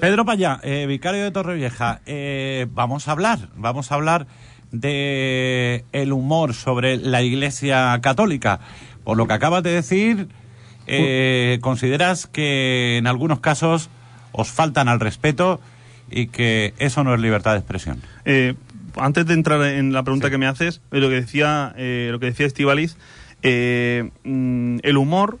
Pedro 0.00 0.24
Payá, 0.24 0.58
eh, 0.64 0.86
vicario 0.88 1.22
de 1.22 1.30
Torrevieja, 1.30 2.00
eh, 2.06 2.66
vamos 2.70 3.06
a 3.06 3.12
hablar, 3.12 3.50
vamos 3.54 3.92
a 3.92 3.94
hablar 3.94 4.26
de 4.72 5.84
el 5.92 6.12
humor 6.12 6.54
sobre 6.54 6.96
la 6.96 7.22
Iglesia 7.22 7.98
Católica. 8.02 8.60
Por 9.04 9.16
lo 9.16 9.26
que 9.28 9.34
acabas 9.34 9.62
de 9.62 9.70
decir, 9.70 10.28
eh, 10.88 11.58
consideras 11.62 12.26
que 12.26 12.96
en 12.98 13.06
algunos 13.06 13.40
casos 13.40 13.88
os 14.32 14.50
faltan 14.50 14.88
al 14.88 14.98
respeto 15.00 15.60
y 16.10 16.28
que 16.28 16.74
eso 16.78 17.04
no 17.04 17.14
es 17.14 17.20
libertad 17.20 17.52
de 17.52 17.58
expresión. 17.58 18.00
Eh, 18.24 18.54
antes 18.96 19.26
de 19.26 19.34
entrar 19.34 19.62
en 19.62 19.92
la 19.92 20.02
pregunta 20.02 20.30
que 20.30 20.38
me 20.38 20.46
haces, 20.46 20.80
eh, 20.92 21.00
lo 21.00 21.08
que 21.08 21.16
decía, 21.16 21.74
eh, 21.76 22.08
lo 22.10 22.18
que 22.18 22.26
decía 22.26 22.46
Estivaliz, 22.46 22.96
eh, 23.42 24.10
mm, 24.24 24.78
el 24.82 24.96
humor, 24.96 25.38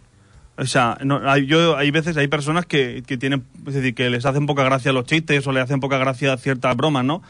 o 0.58 0.66
sea, 0.66 0.98
no, 1.04 1.20
hay, 1.28 1.46
yo, 1.46 1.76
hay 1.76 1.90
veces, 1.90 2.16
hay 2.16 2.28
personas 2.28 2.66
que, 2.66 3.02
que 3.06 3.16
tienen, 3.16 3.44
es 3.66 3.74
decir, 3.74 3.94
que 3.94 4.10
les 4.10 4.24
hacen 4.24 4.46
poca 4.46 4.64
gracia 4.64 4.92
los 4.92 5.04
chistes 5.04 5.46
o 5.46 5.52
le 5.52 5.60
hacen 5.60 5.80
poca 5.80 5.98
gracia 5.98 6.36
ciertas 6.36 6.76
bromas, 6.76 7.04
¿no? 7.04 7.22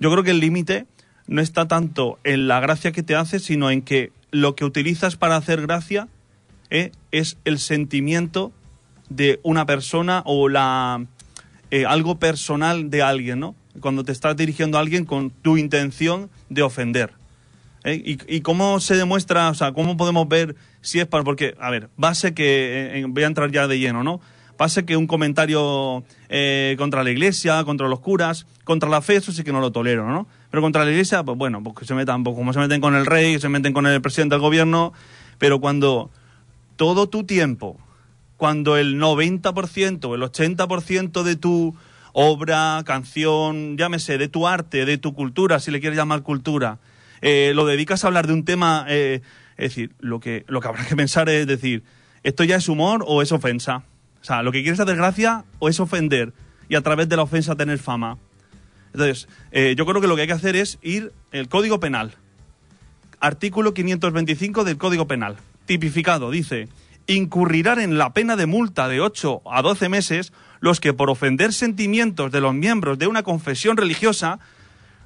Yo 0.00 0.10
creo 0.10 0.24
que 0.24 0.32
el 0.32 0.40
límite 0.40 0.86
no 1.26 1.40
está 1.40 1.66
tanto 1.66 2.18
en 2.24 2.48
la 2.48 2.60
gracia 2.60 2.92
que 2.92 3.02
te 3.02 3.14
hace, 3.14 3.38
sino 3.38 3.70
en 3.70 3.82
que 3.82 4.12
lo 4.30 4.54
que 4.54 4.64
utilizas 4.64 5.16
para 5.16 5.36
hacer 5.36 5.62
gracia 5.62 6.08
eh, 6.70 6.92
es 7.12 7.38
el 7.44 7.58
sentimiento 7.58 8.52
de 9.08 9.40
una 9.42 9.66
persona 9.66 10.22
o 10.26 10.48
la 10.48 11.06
eh, 11.74 11.86
algo 11.86 12.20
personal 12.20 12.88
de 12.88 13.02
alguien, 13.02 13.40
¿no? 13.40 13.56
Cuando 13.80 14.04
te 14.04 14.12
estás 14.12 14.36
dirigiendo 14.36 14.78
a 14.78 14.80
alguien 14.80 15.04
con 15.04 15.30
tu 15.30 15.56
intención 15.56 16.30
de 16.48 16.62
ofender. 16.62 17.14
¿eh? 17.82 18.00
Y, 18.04 18.40
cómo 18.42 18.78
se 18.78 18.94
demuestra, 18.94 19.50
o 19.50 19.54
sea, 19.54 19.72
cómo 19.72 19.96
podemos 19.96 20.28
ver 20.28 20.54
si 20.82 21.00
es 21.00 21.06
para. 21.06 21.24
Porque, 21.24 21.56
a 21.58 21.70
ver, 21.70 21.88
base 21.96 22.32
que. 22.32 23.00
eh, 23.00 23.04
voy 23.08 23.24
a 23.24 23.26
entrar 23.26 23.50
ya 23.50 23.66
de 23.66 23.80
lleno, 23.80 24.04
¿no? 24.04 24.20
Base 24.56 24.84
que 24.84 24.96
un 24.96 25.08
comentario 25.08 26.04
eh, 26.28 26.76
contra 26.78 27.02
la 27.02 27.10
iglesia, 27.10 27.64
contra 27.64 27.88
los 27.88 27.98
curas, 27.98 28.46
contra 28.62 28.88
la 28.88 29.02
fe, 29.02 29.16
eso 29.16 29.32
sí 29.32 29.42
que 29.42 29.50
no 29.50 29.58
lo 29.58 29.72
tolero, 29.72 30.08
¿no? 30.08 30.28
Pero 30.50 30.62
contra 30.62 30.84
la 30.84 30.92
iglesia, 30.92 31.24
pues 31.24 31.36
bueno, 31.36 31.60
pues 31.60 31.74
que 31.74 31.84
se 31.86 31.94
metan, 31.94 32.22
pues 32.22 32.36
como 32.36 32.52
se 32.52 32.60
meten 32.60 32.80
con 32.80 32.94
el 32.94 33.04
rey, 33.04 33.40
se 33.40 33.48
meten 33.48 33.72
con 33.72 33.84
el 33.88 34.00
presidente 34.00 34.36
del 34.36 34.42
gobierno, 34.42 34.92
pero 35.38 35.60
cuando 35.60 36.12
todo 36.76 37.08
tu 37.08 37.24
tiempo, 37.24 37.80
cuando 38.44 38.76
el 38.76 39.00
90% 39.00 40.04
o 40.04 40.14
el 40.14 40.20
80% 40.20 41.22
de 41.22 41.34
tu 41.34 41.74
obra, 42.12 42.82
canción, 42.84 43.78
llámese, 43.78 44.18
de 44.18 44.28
tu 44.28 44.46
arte, 44.46 44.84
de 44.84 44.98
tu 44.98 45.14
cultura, 45.14 45.60
si 45.60 45.70
le 45.70 45.80
quieres 45.80 45.96
llamar 45.96 46.20
cultura, 46.22 46.78
eh, 47.22 47.52
lo 47.54 47.64
dedicas 47.64 48.04
a 48.04 48.08
hablar 48.08 48.26
de 48.26 48.34
un 48.34 48.44
tema, 48.44 48.84
eh, 48.86 49.22
es 49.56 49.70
decir, 49.70 49.92
lo 49.98 50.20
que, 50.20 50.44
lo 50.46 50.60
que 50.60 50.68
habrá 50.68 50.84
que 50.84 50.94
pensar 50.94 51.30
es 51.30 51.46
decir, 51.46 51.84
¿esto 52.22 52.44
ya 52.44 52.56
es 52.56 52.68
humor 52.68 53.02
o 53.08 53.22
es 53.22 53.32
ofensa? 53.32 53.84
O 54.20 54.24
sea, 54.26 54.42
lo 54.42 54.52
que 54.52 54.60
quieres 54.60 54.78
hacer 54.78 54.96
gracia 54.96 55.46
o 55.58 55.70
es 55.70 55.80
ofender 55.80 56.34
y 56.68 56.74
a 56.74 56.82
través 56.82 57.08
de 57.08 57.16
la 57.16 57.22
ofensa 57.22 57.56
tener 57.56 57.78
fama. 57.78 58.18
Entonces, 58.92 59.26
eh, 59.52 59.74
yo 59.74 59.86
creo 59.86 60.02
que 60.02 60.06
lo 60.06 60.16
que 60.16 60.20
hay 60.20 60.28
que 60.28 60.34
hacer 60.34 60.54
es 60.54 60.78
ir 60.82 61.12
el 61.32 61.48
Código 61.48 61.80
Penal. 61.80 62.12
Artículo 63.20 63.72
525 63.72 64.64
del 64.64 64.76
Código 64.76 65.06
Penal. 65.06 65.36
Tipificado, 65.64 66.30
dice, 66.30 66.68
incurrirán 67.06 67.80
en 67.80 67.98
la 67.98 68.12
pena 68.12 68.36
de 68.36 68.46
multa 68.46 68.88
de 68.88 69.00
8 69.00 69.42
a 69.50 69.62
12 69.62 69.88
meses 69.88 70.32
los 70.60 70.80
que 70.80 70.94
por 70.94 71.10
ofender 71.10 71.52
sentimientos 71.52 72.32
de 72.32 72.40
los 72.40 72.54
miembros 72.54 72.98
de 72.98 73.06
una 73.06 73.22
confesión 73.22 73.76
religiosa, 73.76 74.38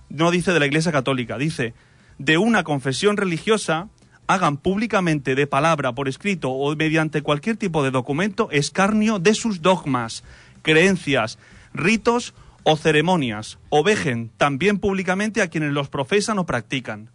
no 0.09 0.31
dice 0.31 0.53
de 0.53 0.61
la 0.61 0.67
Iglesia 0.67 0.93
Católica, 0.93 1.37
dice 1.39 1.75
de 2.19 2.39
una 2.39 2.65
confesión 2.65 3.17
religiosa, 3.17 3.89
hagan 4.27 4.57
públicamente 4.57 5.35
de 5.35 5.47
palabra, 5.47 5.93
por 5.95 6.09
escrito 6.09 6.51
o 6.51 6.75
mediante 6.77 7.23
cualquier 7.23 7.57
tipo 7.57 7.83
de 7.83 7.91
documento 7.91 8.51
escarnio 8.51 9.19
de 9.19 9.35
sus 9.35 9.63
dogmas, 9.63 10.23
creencias, 10.63 11.39
ritos 11.73 12.35
o 12.65 12.77
ceremonias, 12.77 13.59
o 13.71 13.83
vejen 13.83 14.31
también 14.37 14.79
públicamente 14.79 15.43
a 15.43 15.49
quienes 15.49 15.73
los 15.73 15.89
profesan 15.89 16.39
o 16.39 16.47
practican. 16.47 17.09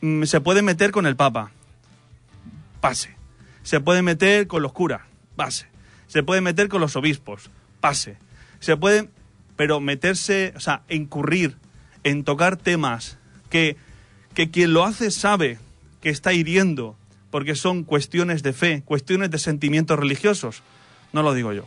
Mm, 0.00 0.24
Se 0.24 0.40
puede 0.40 0.62
meter 0.62 0.92
con 0.92 1.06
el 1.06 1.16
Papa, 1.16 1.50
pase. 2.80 3.19
Se 3.62 3.80
puede 3.80 4.02
meter 4.02 4.46
con 4.46 4.62
los 4.62 4.72
curas, 4.72 5.02
pase. 5.36 5.66
Se 6.06 6.22
puede 6.22 6.40
meter 6.40 6.68
con 6.68 6.80
los 6.80 6.96
obispos, 6.96 7.50
pase. 7.80 8.16
Se 8.58 8.76
puede, 8.76 9.08
pero 9.56 9.80
meterse, 9.80 10.52
o 10.56 10.60
sea, 10.60 10.82
incurrir 10.88 11.56
en 12.04 12.24
tocar 12.24 12.56
temas 12.56 13.18
que, 13.50 13.76
que 14.34 14.50
quien 14.50 14.72
lo 14.72 14.84
hace 14.84 15.10
sabe 15.10 15.58
que 16.00 16.08
está 16.10 16.32
hiriendo, 16.32 16.96
porque 17.30 17.54
son 17.54 17.84
cuestiones 17.84 18.42
de 18.42 18.52
fe, 18.52 18.82
cuestiones 18.84 19.30
de 19.30 19.38
sentimientos 19.38 19.98
religiosos. 19.98 20.62
No 21.12 21.22
lo 21.22 21.34
digo 21.34 21.52
yo. 21.52 21.66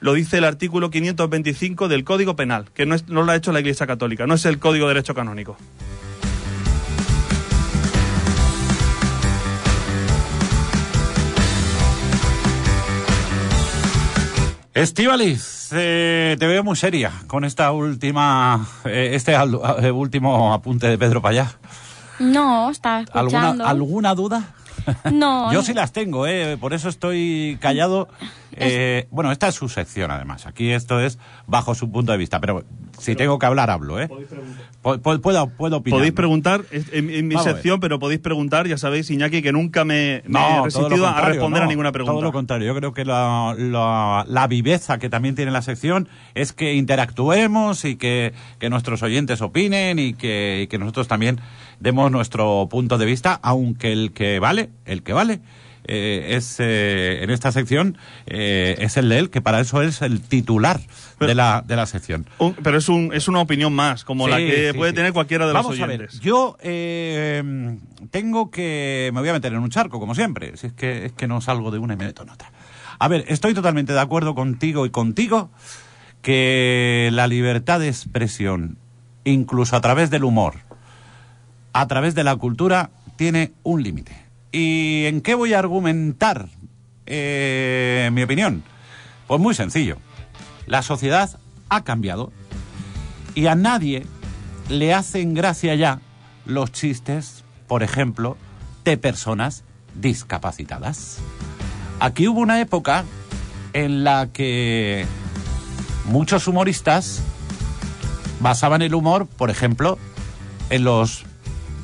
Lo 0.00 0.14
dice 0.14 0.38
el 0.38 0.44
artículo 0.44 0.90
525 0.90 1.88
del 1.88 2.04
Código 2.04 2.34
Penal, 2.34 2.70
que 2.74 2.86
no, 2.86 2.94
es- 2.94 3.06
no 3.08 3.22
lo 3.22 3.32
ha 3.32 3.36
hecho 3.36 3.52
la 3.52 3.60
Iglesia 3.60 3.86
Católica, 3.86 4.26
no 4.26 4.34
es 4.34 4.46
el 4.46 4.58
Código 4.58 4.88
de 4.88 4.94
Derecho 4.94 5.14
Canónico. 5.14 5.58
Estivaliz, 14.72 15.70
eh, 15.72 16.36
te 16.38 16.46
veo 16.46 16.62
muy 16.62 16.76
seria 16.76 17.10
con 17.26 17.44
esta 17.44 17.72
última, 17.72 18.66
eh, 18.84 19.10
este 19.14 19.34
al- 19.34 19.58
eh, 19.82 19.90
último 19.90 20.54
apunte 20.54 20.86
de 20.86 20.96
Pedro 20.96 21.20
Payá. 21.20 21.52
No, 22.20 22.70
está 22.70 22.98
¿Alguna, 23.12 23.38
escuchando. 23.38 23.66
¿Alguna 23.66 24.14
duda? 24.14 24.54
No, 25.12 25.52
Yo 25.52 25.62
sí 25.62 25.74
las 25.74 25.92
tengo, 25.92 26.26
¿eh? 26.26 26.56
por 26.58 26.72
eso 26.72 26.88
estoy 26.88 27.58
callado. 27.60 28.08
Eh, 28.52 29.08
bueno, 29.10 29.32
esta 29.32 29.48
es 29.48 29.54
su 29.56 29.68
sección, 29.68 30.10
además. 30.10 30.46
Aquí 30.46 30.70
esto 30.70 31.00
es 31.00 31.18
bajo 31.46 31.74
su 31.74 31.90
punto 31.90 32.12
de 32.12 32.18
vista, 32.18 32.40
pero 32.40 32.64
si 32.98 33.16
tengo 33.16 33.38
que 33.38 33.46
hablar, 33.46 33.70
hablo. 33.70 34.00
¿eh? 34.00 34.08
Puedo, 34.82 35.50
puedo 35.50 35.76
opinar. 35.76 35.98
Podéis 35.98 36.14
preguntar 36.14 36.62
en, 36.70 37.10
en 37.10 37.28
mi 37.28 37.34
Vamos 37.34 37.52
sección, 37.52 37.80
pero 37.80 37.98
podéis 37.98 38.20
preguntar, 38.20 38.66
ya 38.66 38.78
sabéis, 38.78 39.10
Iñaki, 39.10 39.42
que 39.42 39.52
nunca 39.52 39.84
me, 39.84 40.22
me 40.24 40.40
No, 40.40 40.60
he 40.60 40.64
resistido 40.64 41.06
a 41.06 41.20
responder 41.20 41.60
no, 41.60 41.66
a 41.66 41.68
ninguna 41.68 41.92
pregunta. 41.92 42.12
Todo 42.12 42.22
lo 42.22 42.32
contrario. 42.32 42.66
Yo 42.66 42.74
creo 42.74 42.94
que 42.94 43.04
la, 43.04 43.54
la, 43.58 44.24
la 44.26 44.46
viveza 44.46 44.98
que 44.98 45.10
también 45.10 45.34
tiene 45.34 45.50
la 45.50 45.60
sección 45.60 46.08
es 46.34 46.54
que 46.54 46.74
interactuemos 46.74 47.84
y 47.84 47.96
que, 47.96 48.32
que 48.58 48.70
nuestros 48.70 49.02
oyentes 49.02 49.42
opinen 49.42 49.98
y 49.98 50.14
que, 50.14 50.62
y 50.62 50.66
que 50.66 50.78
nosotros 50.78 51.08
también 51.08 51.40
demos 51.78 52.10
nuestro 52.10 52.66
punto 52.70 52.96
de 52.96 53.04
vista, 53.04 53.38
aunque 53.42 53.92
el 53.92 54.12
que 54.12 54.38
vale, 54.38 54.70
el 54.86 55.02
que 55.02 55.12
vale, 55.12 55.40
eh, 55.90 56.36
es 56.36 56.56
eh, 56.60 57.22
en 57.22 57.30
esta 57.30 57.50
sección 57.52 57.98
eh, 58.26 58.76
es 58.78 58.96
el 58.96 59.08
de 59.08 59.18
él, 59.18 59.30
que 59.30 59.40
para 59.40 59.60
eso 59.60 59.82
es 59.82 60.02
el 60.02 60.20
titular 60.20 60.80
Pero- 61.18 61.28
de, 61.28 61.34
la, 61.34 61.64
de 61.66 61.74
la 61.76 61.86
sección. 61.86 62.26
Un- 62.38 62.54
pero 62.54 62.78
es, 62.78 62.88
un, 62.88 63.10
es 63.12 63.26
una 63.28 63.40
opinión 63.40 63.72
más, 63.74 64.04
como 64.04 64.28
la 64.28 64.36
que 64.38 64.70
sí, 64.72 64.78
puede 64.78 64.92
sí. 64.92 64.96
tener 64.96 65.12
cualquiera 65.12 65.46
de 65.46 65.52
Vamos 65.52 65.72
los 65.72 65.80
a 65.80 65.86
ver, 65.86 66.00
oyentes. 66.00 66.20
yo 66.20 66.56
eh, 66.62 67.42
tengo 68.10 68.50
que... 68.50 69.10
Me 69.12 69.20
voy 69.20 69.28
a 69.28 69.32
meter 69.32 69.52
en 69.52 69.58
un 69.58 69.70
charco, 69.70 69.98
como 69.98 70.14
siempre. 70.14 70.56
Si 70.56 70.68
es 70.68 70.72
que, 70.72 71.06
es 71.06 71.12
que 71.12 71.26
no 71.26 71.40
salgo 71.40 71.70
de 71.70 71.78
una 71.78 71.94
y 71.94 71.96
me 71.96 72.06
meto 72.06 72.22
en 72.22 72.30
otra. 72.30 72.52
A 72.98 73.08
ver, 73.08 73.24
estoy 73.28 73.54
totalmente 73.54 73.92
de 73.92 74.00
acuerdo 74.00 74.34
contigo 74.34 74.86
y 74.86 74.90
contigo 74.90 75.50
que 76.22 77.08
la 77.12 77.26
libertad 77.26 77.80
de 77.80 77.88
expresión, 77.88 78.76
incluso 79.24 79.74
a 79.76 79.80
través 79.80 80.10
del 80.10 80.24
humor, 80.24 80.54
a 81.72 81.86
través 81.86 82.14
de 82.14 82.24
la 82.24 82.36
cultura, 82.36 82.90
tiene 83.16 83.52
un 83.62 83.82
límite. 83.82 84.16
¿Y 84.52 85.06
en 85.06 85.20
qué 85.20 85.34
voy 85.34 85.54
a 85.54 85.58
argumentar 85.58 86.48
eh, 87.06 88.10
mi 88.12 88.22
opinión? 88.22 88.62
Pues 89.26 89.40
muy 89.40 89.54
sencillo. 89.54 89.98
La 90.66 90.82
sociedad 90.82 91.38
ha 91.68 91.84
cambiado 91.84 92.32
y 93.34 93.46
a 93.46 93.54
nadie 93.54 94.06
le 94.68 94.94
hacen 94.94 95.34
gracia 95.34 95.74
ya 95.74 96.00
los 96.46 96.72
chistes, 96.72 97.44
por 97.68 97.82
ejemplo, 97.82 98.36
de 98.84 98.96
personas 98.96 99.64
discapacitadas. 99.94 101.18
Aquí 102.00 102.26
hubo 102.28 102.40
una 102.40 102.60
época 102.60 103.04
en 103.72 104.04
la 104.04 104.28
que 104.32 105.06
muchos 106.06 106.48
humoristas 106.48 107.22
basaban 108.40 108.82
el 108.82 108.94
humor, 108.94 109.26
por 109.26 109.50
ejemplo, 109.50 109.98
en 110.70 110.84
los 110.84 111.24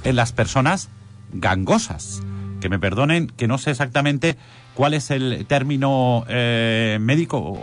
en 0.05 0.17
las 0.17 0.33
personas 0.33 0.89
gangosas. 1.33 2.23
Que 2.67 2.71
me 2.71 2.81
perdonen, 2.81 3.29
que 3.29 3.47
no 3.47 3.59
sé 3.59 3.71
exactamente 3.71 4.37
cuál 4.75 4.93
es 4.93 5.13
el 5.13 5.47
término 5.47 6.25
eh, 6.29 6.99
médico 7.01 7.61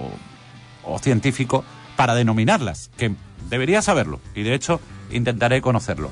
o, 0.85 0.99
científico 0.99 1.65
para 1.97 2.15
denominarlas, 2.15 2.89
que 2.95 3.13
debería 3.49 3.81
saberlo 3.81 4.21
y 4.33 4.43
de 4.43 4.53
hecho 4.53 4.79
intentaré 5.11 5.59
conocerlo. 5.59 6.09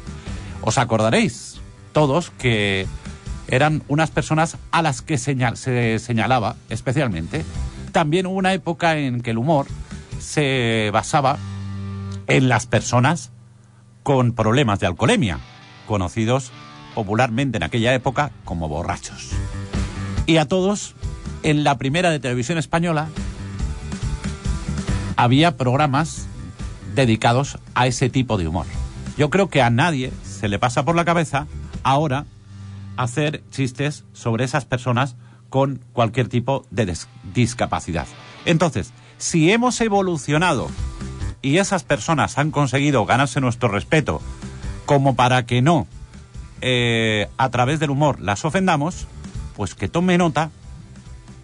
Os 0.59 0.77
acordaréis 0.77 1.61
todos 1.93 2.31
que 2.31 2.85
eran 3.47 3.81
unas 3.87 4.11
personas 4.11 4.57
a 4.71 4.81
las 4.81 5.01
que 5.01 5.17
se 5.17 5.97
señalaba 5.99 6.57
especialmente. 6.67 7.45
También 7.93 8.25
hubo 8.25 8.35
una 8.35 8.51
época 8.51 8.97
en 8.97 9.21
que 9.21 9.31
el 9.31 9.37
humor 9.37 9.67
se 10.19 10.89
basaba 10.91 11.37
en 12.27 12.49
las 12.49 12.65
personas 12.65 13.31
con 14.03 14.33
problemas 14.33 14.81
de 14.81 14.87
alcoholemia, 14.87 15.39
conocidos 15.87 16.51
popularmente 16.93 17.57
en 17.57 17.63
aquella 17.63 17.93
época 17.93 18.31
como 18.45 18.69
borrachos. 18.69 19.31
Y 20.25 20.37
a 20.37 20.47
todos, 20.47 20.95
en 21.43 21.63
la 21.63 21.77
primera 21.77 22.09
de 22.09 22.19
televisión 22.19 22.57
española, 22.57 23.09
había 25.15 25.57
programas 25.57 26.27
dedicados 26.95 27.57
a 27.75 27.87
ese 27.87 28.09
tipo 28.09 28.37
de 28.37 28.47
humor. 28.47 28.65
Yo 29.17 29.29
creo 29.29 29.49
que 29.49 29.61
a 29.61 29.69
nadie 29.69 30.11
se 30.23 30.47
le 30.47 30.59
pasa 30.59 30.83
por 30.83 30.95
la 30.95 31.05
cabeza 31.05 31.47
ahora 31.83 32.25
hacer 32.97 33.43
chistes 33.51 34.03
sobre 34.13 34.43
esas 34.43 34.65
personas 34.65 35.15
con 35.49 35.81
cualquier 35.93 36.27
tipo 36.27 36.65
de 36.71 36.95
discapacidad. 37.33 38.07
Entonces, 38.45 38.93
si 39.17 39.51
hemos 39.51 39.79
evolucionado 39.81 40.69
y 41.41 41.57
esas 41.57 41.83
personas 41.83 42.37
han 42.37 42.51
conseguido 42.51 43.05
ganarse 43.05 43.41
nuestro 43.41 43.69
respeto 43.69 44.21
como 44.85 45.15
para 45.15 45.45
que 45.45 45.61
no 45.61 45.87
eh, 46.61 47.27
a 47.37 47.49
través 47.49 47.79
del 47.79 47.89
humor 47.89 48.19
las 48.19 48.45
ofendamos, 48.45 49.07
pues 49.55 49.75
que 49.75 49.87
tome 49.87 50.17
nota 50.17 50.51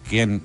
quien 0.08 0.42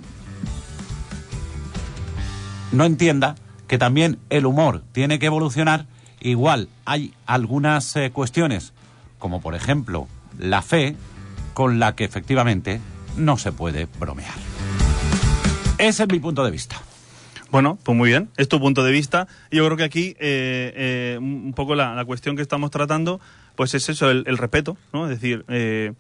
no 2.72 2.86
entienda 2.86 3.36
que 3.68 3.78
también 3.78 4.20
el 4.30 4.46
humor 4.46 4.84
tiene 4.92 5.20
que 5.20 5.28
evolucionar, 5.28 5.86
igual 6.20 6.70
hay 6.86 7.14
algunas 7.26 7.96
eh, 7.96 8.12
cuestiones, 8.12 8.74
como 9.20 9.42
por 9.42 9.56
ejemplo 9.56 10.08
la 10.38 10.62
fe, 10.62 10.96
con 11.54 11.80
la 11.80 11.96
que 11.96 12.04
efectivamente 12.04 12.82
no 13.16 13.38
se 13.38 13.52
puede 13.52 13.88
bromear. 14.00 14.34
Ese 15.78 16.04
es 16.04 16.10
mi 16.10 16.20
punto 16.20 16.44
de 16.44 16.52
vista. 16.52 16.76
Bueno, 17.54 17.78
pues 17.84 17.96
muy 17.96 18.10
bien, 18.10 18.32
es 18.36 18.48
tu 18.50 18.60
punto 18.60 18.84
de 18.84 18.92
vista. 18.92 19.28
Yo 19.52 19.64
creo 19.64 19.78
que 19.78 19.84
aquí 19.84 20.16
eh, 20.20 20.74
eh, 20.76 21.18
un 21.20 21.54
poco 21.54 21.76
la, 21.76 22.04
cuestión 22.04 22.36
que 22.36 22.42
estamos 22.42 22.72
tratando, 22.72 23.22
pues 23.56 23.76
es 23.76 23.90
eso, 23.90 24.10
el, 24.10 24.26
respeto, 24.40 24.76
¿no? 24.92 25.04
Es 25.04 25.12
decir, 25.12 25.46
eh, 25.50 25.94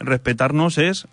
respetarnos 0.00 0.76
es 0.76 1.06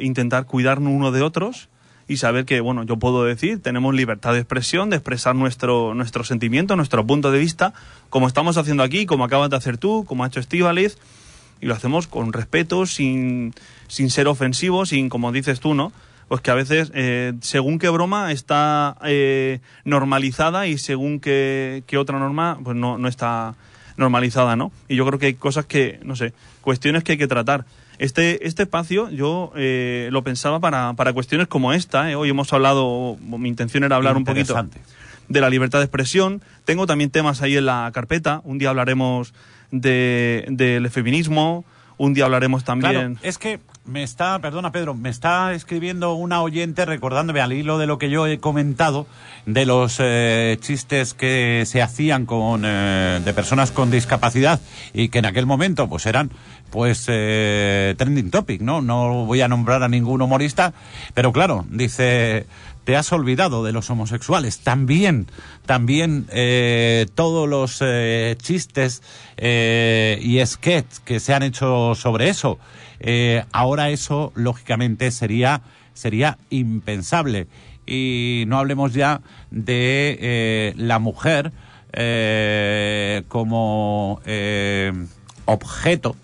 intentar 0.00 0.46
cuidarnos 0.46 0.90
uno 0.90 1.12
de 1.12 1.20
otros 1.20 1.68
y 2.08 2.16
saber 2.16 2.46
que, 2.46 2.60
bueno, 2.62 2.84
yo 2.84 2.96
puedo 2.96 3.24
decir, 3.24 3.60
tenemos 3.60 3.94
libertad 3.94 4.32
de 4.32 4.38
expresión, 4.38 4.88
de 4.88 4.96
expresar 4.96 5.34
nuestro, 5.34 5.92
nuestro 5.92 6.24
sentimiento, 6.24 6.74
nuestro 6.74 7.06
punto 7.06 7.30
de 7.30 7.38
vista, 7.38 7.74
como 8.08 8.28
estamos 8.28 8.56
haciendo 8.56 8.84
aquí, 8.84 9.04
como 9.04 9.24
acabas 9.24 9.50
de 9.50 9.56
hacer 9.56 9.76
tú, 9.76 10.06
como 10.06 10.24
ha 10.24 10.28
hecho 10.28 10.40
Estíbaliz, 10.40 10.96
y 11.60 11.66
lo 11.66 11.74
hacemos 11.74 12.06
con 12.06 12.32
respeto, 12.32 12.86
sin, 12.86 13.52
sin 13.86 14.08
ser 14.08 14.28
ofensivo, 14.28 14.86
sin, 14.86 15.10
como 15.10 15.30
dices 15.30 15.60
tú, 15.60 15.74
¿no? 15.74 15.92
Pues 16.28 16.40
que 16.40 16.50
a 16.50 16.54
veces, 16.54 16.90
eh, 16.94 17.34
según 17.40 17.78
qué 17.78 17.88
broma 17.88 18.32
está 18.32 18.96
eh, 19.04 19.60
normalizada 19.84 20.66
y 20.66 20.76
según 20.76 21.20
qué, 21.20 21.84
qué 21.86 21.98
otra 21.98 22.18
norma, 22.18 22.58
pues 22.64 22.76
no, 22.76 22.98
no 22.98 23.06
está 23.06 23.54
normalizada, 23.96 24.56
¿no? 24.56 24.72
Y 24.88 24.96
yo 24.96 25.06
creo 25.06 25.18
que 25.18 25.26
hay 25.26 25.34
cosas 25.34 25.66
que, 25.66 26.00
no 26.02 26.16
sé, 26.16 26.32
cuestiones 26.60 27.04
que 27.04 27.12
hay 27.12 27.18
que 27.18 27.28
tratar. 27.28 27.64
Este, 27.98 28.46
este 28.46 28.64
espacio 28.64 29.08
yo 29.10 29.52
eh, 29.56 30.08
lo 30.12 30.22
pensaba 30.22 30.60
para, 30.60 30.92
para 30.94 31.12
cuestiones 31.12 31.48
como 31.48 31.72
esta. 31.72 32.10
¿eh? 32.10 32.14
Hoy 32.14 32.28
hemos 32.28 32.52
hablado, 32.52 33.16
mi 33.20 33.48
intención 33.48 33.84
era 33.84 33.96
hablar 33.96 34.16
un 34.16 34.24
poquito 34.24 34.54
de 35.28 35.40
la 35.40 35.50
libertad 35.50 35.78
de 35.78 35.84
expresión. 35.84 36.42
Tengo 36.64 36.86
también 36.86 37.10
temas 37.10 37.42
ahí 37.42 37.56
en 37.56 37.66
la 37.66 37.90
carpeta. 37.92 38.42
Un 38.44 38.58
día 38.58 38.70
hablaremos 38.70 39.32
de, 39.70 40.44
del 40.50 40.90
feminismo. 40.90 41.64
Un 41.96 42.12
día 42.12 42.26
hablaremos 42.26 42.64
también. 42.64 42.92
Claro, 42.92 43.16
es 43.22 43.38
que 43.38 43.60
me 43.86 44.02
está, 44.02 44.38
perdona 44.40 44.72
Pedro, 44.72 44.94
me 44.94 45.10
está 45.10 45.52
escribiendo 45.54 46.14
una 46.14 46.42
oyente 46.42 46.84
recordándome 46.84 47.40
al 47.40 47.52
hilo 47.52 47.78
de 47.78 47.86
lo 47.86 47.98
que 47.98 48.10
yo 48.10 48.26
he 48.26 48.38
comentado 48.38 49.06
de 49.46 49.64
los 49.64 49.98
eh, 50.00 50.56
chistes 50.60 51.14
que 51.14 51.64
se 51.66 51.82
hacían 51.82 52.26
con 52.26 52.62
eh, 52.64 53.20
de 53.24 53.32
personas 53.32 53.70
con 53.70 53.90
discapacidad 53.90 54.60
y 54.92 55.08
que 55.08 55.20
en 55.20 55.26
aquel 55.26 55.46
momento 55.46 55.88
pues 55.88 56.06
eran 56.06 56.30
pues 56.70 57.06
eh, 57.08 57.94
trending 57.96 58.30
topic, 58.30 58.60
¿no? 58.60 58.82
No 58.82 59.24
voy 59.24 59.40
a 59.40 59.48
nombrar 59.48 59.82
a 59.82 59.88
ningún 59.88 60.20
humorista, 60.20 60.72
pero 61.14 61.32
claro, 61.32 61.64
dice 61.70 62.46
te 62.86 62.96
has 62.96 63.12
olvidado 63.12 63.64
de 63.64 63.72
los 63.72 63.90
homosexuales. 63.90 64.60
También, 64.60 65.26
también 65.66 66.26
eh, 66.30 67.06
todos 67.16 67.48
los 67.48 67.78
eh, 67.80 68.36
chistes 68.40 69.02
eh, 69.36 70.20
y 70.22 70.38
sketches 70.46 71.00
que 71.00 71.18
se 71.18 71.34
han 71.34 71.42
hecho 71.42 71.96
sobre 71.96 72.28
eso. 72.28 72.60
Ahora 73.50 73.90
eso, 73.90 74.32
lógicamente, 74.36 75.10
sería, 75.10 75.62
sería 75.94 76.38
impensable. 76.48 77.48
Y 77.86 78.44
no 78.46 78.56
hablemos 78.56 78.94
ya 78.94 79.20
de 79.50 80.72
la 80.76 81.00
mujer 81.00 81.50
como 83.26 84.20
objeto 85.44 86.16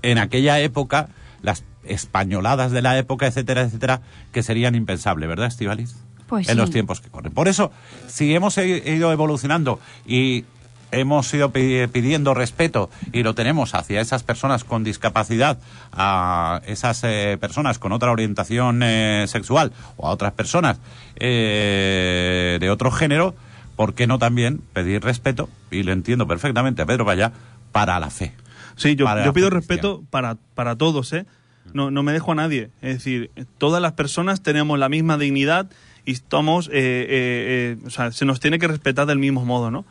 en 0.00 0.18
aquella 0.18 0.58
época, 0.60 1.10
las 1.42 1.64
españoladas 1.88 2.70
de 2.72 2.82
la 2.82 2.96
época, 2.98 3.26
etcétera, 3.26 3.62
etcétera, 3.62 4.00
que 4.32 4.42
serían 4.42 4.74
impensables, 4.74 5.28
¿verdad, 5.28 5.46
Estivalis? 5.48 5.96
Pues 6.26 6.48
en 6.48 6.54
sí. 6.54 6.60
los 6.60 6.70
tiempos 6.70 7.00
que 7.00 7.08
corren. 7.08 7.32
Por 7.32 7.48
eso, 7.48 7.72
si 8.06 8.34
hemos 8.34 8.58
i- 8.58 8.82
ido 8.84 9.10
evolucionando 9.12 9.80
y 10.06 10.44
hemos 10.90 11.32
ido 11.34 11.50
pi- 11.50 11.86
pidiendo 11.92 12.32
respeto 12.34 12.88
y 13.12 13.22
lo 13.22 13.34
tenemos 13.34 13.74
hacia 13.74 14.00
esas 14.00 14.22
personas 14.22 14.64
con 14.64 14.84
discapacidad, 14.84 15.58
a 15.92 16.60
esas 16.66 17.02
eh, 17.04 17.36
personas 17.40 17.78
con 17.78 17.92
otra 17.92 18.10
orientación 18.12 18.82
eh, 18.82 19.24
sexual 19.28 19.72
o 19.96 20.06
a 20.06 20.10
otras 20.10 20.32
personas 20.32 20.78
eh, 21.16 22.58
de 22.60 22.70
otro 22.70 22.90
género, 22.90 23.34
¿por 23.76 23.94
qué 23.94 24.06
no 24.06 24.18
también 24.18 24.60
pedir 24.72 25.02
respeto? 25.02 25.48
Y 25.70 25.82
lo 25.82 25.92
entiendo 25.92 26.26
perfectamente 26.26 26.82
a 26.82 26.86
Pedro 26.86 27.04
Vaya 27.04 27.32
para 27.72 27.98
la 28.00 28.10
fe. 28.10 28.32
Sí, 28.76 28.96
yo, 28.96 29.04
para 29.06 29.24
yo 29.24 29.32
pido 29.32 29.50
respeto 29.50 30.02
para, 30.10 30.36
para 30.54 30.76
todos, 30.76 31.12
¿eh? 31.12 31.26
No, 31.74 31.90
no 31.90 32.02
me 32.02 32.12
dejo 32.12 32.32
a 32.32 32.34
nadie. 32.34 32.70
Es 32.80 32.94
decir, 32.94 33.30
todas 33.58 33.82
las 33.82 33.92
personas 33.92 34.42
tenemos 34.42 34.78
la 34.78 34.88
misma 34.88 35.18
dignidad 35.18 35.70
y 36.04 36.12
estamos, 36.12 36.68
eh, 36.68 36.72
eh, 36.72 37.08
eh, 37.10 37.76
o 37.86 37.90
sea, 37.90 38.12
se 38.12 38.24
nos 38.24 38.40
tiene 38.40 38.58
que 38.58 38.66
respetar 38.66 39.06
del 39.06 39.18
mismo 39.18 39.44
modo, 39.44 39.70
¿no? 39.70 39.84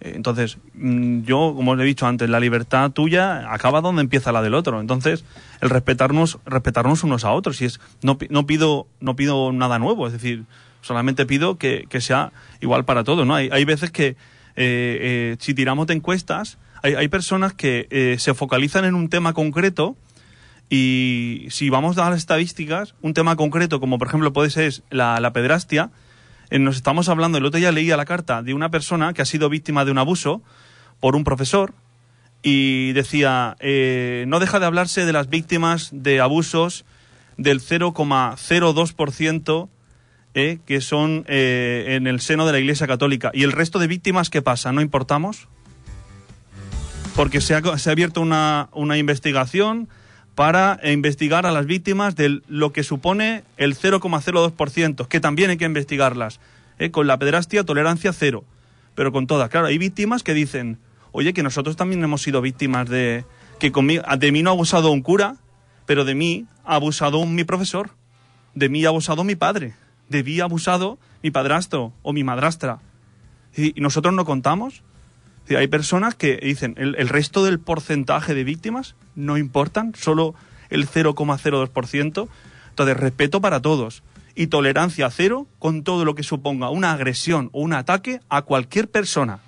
Eh, 0.00 0.12
Entonces, 0.16 0.58
mm, 0.74 1.22
yo, 1.22 1.52
como 1.54 1.72
os 1.72 1.80
he 1.80 1.84
dicho 1.84 2.06
antes, 2.06 2.28
la 2.28 2.40
libertad 2.40 2.90
tuya 2.90 3.52
acaba 3.52 3.80
donde 3.80 4.02
empieza 4.02 4.32
la 4.32 4.42
del 4.42 4.54
otro. 4.54 4.80
Entonces, 4.80 5.24
el 5.60 5.70
respetarnos, 5.70 6.40
respetarnos 6.46 7.04
unos 7.04 7.24
a 7.24 7.30
otros. 7.30 7.62
Y 7.62 7.66
es, 7.66 7.80
no, 8.02 8.18
no 8.28 8.44
pido, 8.44 8.88
no 9.00 9.14
pido 9.14 9.52
nada 9.52 9.78
nuevo, 9.78 10.08
es 10.08 10.12
decir, 10.12 10.44
solamente 10.80 11.26
pido 11.26 11.58
que, 11.58 11.86
que 11.88 12.00
sea 12.00 12.32
igual 12.60 12.84
para 12.84 13.04
todos, 13.04 13.24
¿no? 13.24 13.36
Hay, 13.36 13.48
hay 13.52 13.64
veces 13.64 13.92
que, 13.92 14.16
si 15.38 15.54
tiramos 15.54 15.86
de 15.86 15.94
encuestas, 15.94 16.58
hay, 16.82 16.94
hay 16.94 17.06
personas 17.06 17.52
que 17.54 18.16
se 18.18 18.34
focalizan 18.34 18.84
en 18.84 18.96
un 18.96 19.08
tema 19.08 19.32
concreto 19.32 19.96
y 20.74 21.48
si 21.50 21.68
vamos 21.68 21.98
a 21.98 22.08
las 22.08 22.16
estadísticas, 22.16 22.94
un 23.02 23.12
tema 23.12 23.36
concreto, 23.36 23.78
como 23.78 23.98
por 23.98 24.08
ejemplo 24.08 24.32
puede 24.32 24.48
ser 24.48 24.72
la, 24.88 25.30
pedrastia, 25.34 25.90
eh, 26.48 26.58
nos 26.58 26.76
estamos 26.76 27.10
hablando, 27.10 27.36
el 27.36 27.44
otro 27.44 27.60
día 27.60 27.72
leía 27.72 27.98
la 27.98 28.06
carta 28.06 28.42
de 28.42 28.54
una 28.54 28.70
persona 28.70 29.12
que 29.12 29.20
ha 29.20 29.26
sido 29.26 29.50
víctima 29.50 29.84
de 29.84 29.90
un 29.90 29.98
abuso 29.98 30.40
por 30.98 31.14
un 31.14 31.24
profesor 31.24 31.74
y 32.42 32.92
decía, 32.92 33.54
eh, 33.60 34.24
no 34.28 34.40
deja 34.40 34.60
de 34.60 34.64
hablarse 34.64 35.04
de 35.04 35.12
las 35.12 35.28
víctimas 35.28 35.90
de 35.92 36.20
abusos 36.20 36.86
del 37.36 37.60
0,02% 37.60 39.68
eh, 40.32 40.58
que 40.64 40.80
son 40.80 41.26
eh, 41.28 41.84
en 41.88 42.06
el 42.06 42.22
seno 42.22 42.46
de 42.46 42.52
la 42.52 42.60
Iglesia 42.60 42.86
Católica. 42.86 43.30
¿Y 43.34 43.42
el 43.42 43.52
resto 43.52 43.78
de 43.78 43.88
víctimas 43.88 44.30
qué 44.30 44.40
pasa? 44.40 44.72
¿No 44.72 44.80
importamos? 44.80 45.48
porque 47.14 47.42
se 47.42 47.54
ha, 47.54 47.76
se 47.76 47.90
ha 47.90 47.92
abierto 47.92 48.22
una, 48.22 48.70
una 48.72 48.96
investigación 48.96 49.90
para 50.34 50.80
investigar 50.84 51.46
a 51.46 51.52
las 51.52 51.66
víctimas 51.66 52.16
de 52.16 52.40
lo 52.48 52.72
que 52.72 52.82
supone 52.82 53.44
el 53.56 53.76
0,02%, 53.76 55.06
que 55.06 55.20
también 55.20 55.50
hay 55.50 55.56
que 55.56 55.64
investigarlas. 55.64 56.40
¿eh? 56.78 56.90
Con 56.90 57.06
la 57.06 57.18
pederastia, 57.18 57.64
tolerancia 57.64 58.12
cero, 58.12 58.44
pero 58.94 59.12
con 59.12 59.26
todas. 59.26 59.50
Claro, 59.50 59.66
hay 59.66 59.78
víctimas 59.78 60.22
que 60.22 60.34
dicen, 60.34 60.78
oye, 61.12 61.34
que 61.34 61.42
nosotros 61.42 61.76
también 61.76 62.02
hemos 62.02 62.22
sido 62.22 62.40
víctimas 62.40 62.88
de 62.88 63.24
que 63.58 63.72
conmigo, 63.72 64.02
de 64.18 64.32
mí 64.32 64.42
no 64.42 64.50
ha 64.50 64.54
abusado 64.54 64.90
un 64.90 65.02
cura, 65.02 65.36
pero 65.86 66.04
de 66.04 66.14
mí 66.14 66.46
ha 66.64 66.76
abusado 66.76 67.24
mi 67.26 67.44
profesor, 67.44 67.90
de 68.54 68.68
mí 68.68 68.84
ha 68.84 68.88
abusado 68.88 69.24
mi 69.24 69.36
padre, 69.36 69.74
de 70.08 70.22
mí 70.22 70.40
ha 70.40 70.44
abusado 70.44 70.98
mi 71.22 71.30
padrastro 71.30 71.92
o 72.02 72.12
mi 72.12 72.24
madrastra. 72.24 72.80
Y 73.54 73.74
nosotros 73.80 74.14
no 74.14 74.24
contamos. 74.24 74.82
Hay 75.48 75.66
personas 75.66 76.14
que 76.14 76.36
dicen 76.36 76.74
el, 76.78 76.94
el 76.96 77.08
resto 77.08 77.44
del 77.44 77.60
porcentaje 77.60 78.34
de 78.34 78.44
víctimas 78.44 78.94
no 79.14 79.36
importan, 79.36 79.92
solo 79.94 80.34
el 80.70 80.88
0,02%. 80.88 82.28
Entonces, 82.70 82.96
respeto 82.96 83.40
para 83.40 83.60
todos. 83.60 84.02
y 84.34 84.46
tolerancia 84.46 85.10
cero 85.10 85.46
con 85.58 85.84
todo 85.84 86.06
lo 86.06 86.14
que 86.14 86.22
suponga 86.22 86.70
una 86.70 86.92
agresión 86.92 87.50
o 87.52 87.60
un 87.60 87.74
ataque 87.74 88.22
a 88.30 88.40
cualquier 88.40 88.88
persona. 88.88 89.40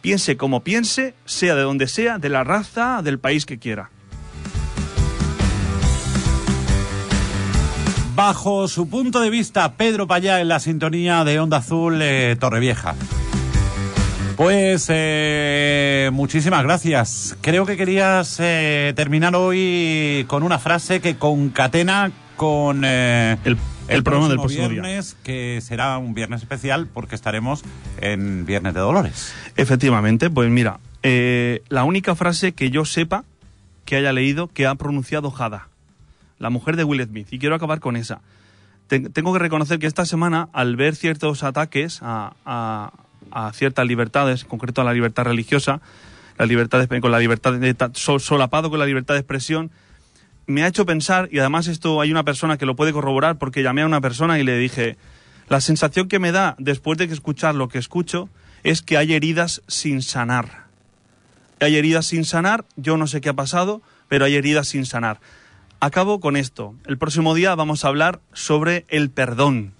Piense 0.00 0.36
como 0.36 0.64
piense, 0.64 1.14
sea 1.24 1.54
de 1.54 1.62
donde 1.62 1.86
sea, 1.86 2.18
de 2.18 2.28
la 2.28 2.42
raza, 2.42 3.00
del 3.02 3.20
país 3.20 3.46
que 3.46 3.60
quiera. 3.60 3.90
Bajo 8.16 8.66
su 8.66 8.88
punto 8.88 9.20
de 9.20 9.30
vista, 9.30 9.76
Pedro 9.76 10.08
Payá 10.08 10.40
en 10.40 10.48
la 10.48 10.58
sintonía 10.58 11.22
de 11.22 11.38
Onda 11.38 11.58
Azul 11.58 12.00
eh, 12.02 12.36
Torrevieja. 12.40 12.96
Pues 14.46 14.86
eh, 14.88 16.10
muchísimas 16.12 16.64
gracias. 16.64 17.36
Creo 17.42 17.64
que 17.64 17.76
querías 17.76 18.38
eh, 18.40 18.92
terminar 18.96 19.36
hoy 19.36 20.24
con 20.26 20.42
una 20.42 20.58
frase 20.58 21.00
que 21.00 21.14
concatena 21.14 22.10
con 22.34 22.82
eh, 22.84 23.36
El- 23.44 23.56
el 23.86 24.02
programa 24.02 24.26
del 24.26 24.38
próximo 24.38 24.64
próximo 24.64 24.68
día. 24.68 24.82
viernes, 24.82 25.16
que 25.22 25.60
será 25.62 25.96
un 25.98 26.12
viernes 26.14 26.42
especial 26.42 26.88
porque 26.92 27.14
estaremos 27.14 27.62
en 28.00 28.44
Viernes 28.44 28.74
de 28.74 28.80
Dolores. 28.80 29.32
Efectivamente, 29.54 30.28
pues 30.28 30.50
mira, 30.50 30.80
la 31.04 31.84
única 31.84 32.16
frase 32.16 32.50
que 32.50 32.70
yo 32.70 32.84
sepa 32.84 33.22
que 33.84 33.94
haya 33.94 34.12
leído 34.12 34.48
que 34.48 34.66
ha 34.66 34.74
pronunciado 34.74 35.30
Jada, 35.30 35.68
la 36.40 36.50
mujer 36.50 36.74
de 36.74 36.82
Will 36.82 37.04
Smith, 37.04 37.28
y 37.30 37.38
quiero 37.38 37.54
acabar 37.54 37.78
con 37.78 37.94
esa. 37.94 38.22
Ten- 38.88 39.12
tengo 39.12 39.32
que 39.32 39.38
reconocer 39.38 39.78
que 39.78 39.86
esta 39.86 40.04
semana, 40.04 40.48
al 40.52 40.74
ver 40.74 40.96
ciertos 40.96 41.44
ataques 41.44 42.00
a, 42.02 42.32
a- 42.44 42.92
a 43.32 43.52
ciertas 43.52 43.86
libertades, 43.86 44.42
en 44.42 44.48
concreto 44.48 44.80
a 44.80 44.84
la 44.84 44.92
libertad 44.92 45.24
religiosa, 45.24 45.80
la 46.38 46.46
libertad 46.46 46.86
de- 46.86 47.00
con 47.00 47.10
la 47.10 47.18
libertad 47.18 47.54
solapado 47.94 48.70
con 48.70 48.78
la 48.78 48.86
libertad 48.86 49.14
de 49.14 49.20
expresión, 49.20 49.70
me 50.46 50.64
ha 50.64 50.66
hecho 50.66 50.86
pensar, 50.86 51.28
y 51.30 51.38
además 51.38 51.68
esto 51.68 52.00
hay 52.00 52.10
una 52.10 52.24
persona 52.24 52.58
que 52.58 52.66
lo 52.66 52.74
puede 52.74 52.92
corroborar, 52.92 53.38
porque 53.38 53.62
llamé 53.62 53.82
a 53.82 53.86
una 53.86 54.00
persona 54.00 54.38
y 54.38 54.44
le 54.44 54.58
dije, 54.58 54.96
la 55.48 55.60
sensación 55.60 56.08
que 56.08 56.18
me 56.18 56.32
da 56.32 56.56
después 56.58 56.98
de 56.98 57.04
escuchar 57.04 57.54
lo 57.54 57.68
que 57.68 57.78
escucho 57.78 58.28
es 58.64 58.82
que 58.82 58.96
hay 58.96 59.12
heridas 59.12 59.62
sin 59.68 60.02
sanar. 60.02 60.66
Hay 61.60 61.76
heridas 61.76 62.06
sin 62.06 62.24
sanar, 62.24 62.64
yo 62.76 62.96
no 62.96 63.06
sé 63.06 63.20
qué 63.20 63.28
ha 63.28 63.34
pasado, 63.34 63.82
pero 64.08 64.24
hay 64.24 64.34
heridas 64.34 64.68
sin 64.68 64.84
sanar. 64.84 65.20
Acabo 65.78 66.20
con 66.20 66.36
esto. 66.36 66.74
El 66.86 66.98
próximo 66.98 67.34
día 67.34 67.54
vamos 67.54 67.84
a 67.84 67.88
hablar 67.88 68.20
sobre 68.32 68.84
el 68.88 69.10
perdón, 69.10 69.74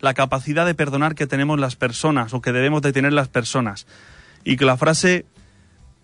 la 0.00 0.14
capacidad 0.14 0.66
de 0.66 0.74
perdonar 0.74 1.14
que 1.14 1.26
tenemos 1.26 1.58
las 1.60 1.76
personas 1.76 2.34
o 2.34 2.40
que 2.40 2.52
debemos 2.52 2.82
de 2.82 2.92
tener 2.92 3.12
las 3.12 3.28
personas. 3.28 3.86
Y 4.44 4.56
que 4.56 4.64
la 4.64 4.76
frase 4.76 5.26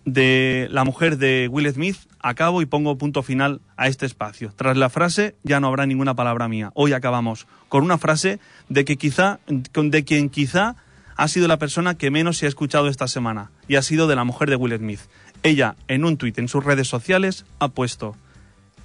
de 0.07 0.69
la 0.71 0.85
mujer 0.85 1.17
de 1.17 1.49
Will 1.51 1.69
Smith, 1.69 1.97
acabo 2.21 2.61
y 2.61 2.65
pongo 2.65 2.97
punto 2.97 3.23
final 3.23 3.59
a 3.75 3.89
este 3.89 4.05
espacio. 4.05 4.53
Tras 4.55 4.77
la 4.77 4.89
frase 4.89 5.35
ya 5.43 5.59
no 5.59 5.67
habrá 5.67 5.85
ninguna 5.85 6.15
palabra 6.15 6.47
mía. 6.47 6.71
Hoy 6.75 6.93
acabamos 6.93 7.45
con 7.67 7.83
una 7.83 7.97
frase 7.97 8.39
de 8.69 8.85
que 8.85 8.95
quizá 8.95 9.39
de 9.47 10.05
quien 10.05 10.29
quizá 10.29 10.77
ha 11.17 11.27
sido 11.27 11.49
la 11.49 11.57
persona 11.57 11.97
que 11.97 12.09
menos 12.09 12.37
se 12.37 12.45
ha 12.45 12.49
escuchado 12.49 12.87
esta 12.87 13.09
semana 13.09 13.51
y 13.67 13.75
ha 13.75 13.81
sido 13.81 14.07
de 14.07 14.15
la 14.15 14.23
mujer 14.23 14.49
de 14.49 14.55
Will 14.55 14.77
Smith. 14.77 15.01
Ella 15.43 15.75
en 15.89 16.05
un 16.05 16.15
tuit 16.15 16.37
en 16.37 16.47
sus 16.47 16.63
redes 16.63 16.87
sociales 16.87 17.45
ha 17.59 17.67
puesto 17.67 18.15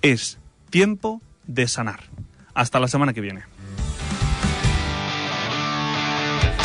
es 0.00 0.38
tiempo 0.70 1.22
de 1.46 1.68
sanar. 1.68 2.00
Hasta 2.52 2.80
la 2.80 2.88
semana 2.88 3.12
que 3.12 3.20
viene. 3.20 3.51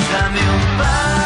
já 0.10 0.30
me 0.30 0.40
um 0.40 0.78
pai. 0.78 1.17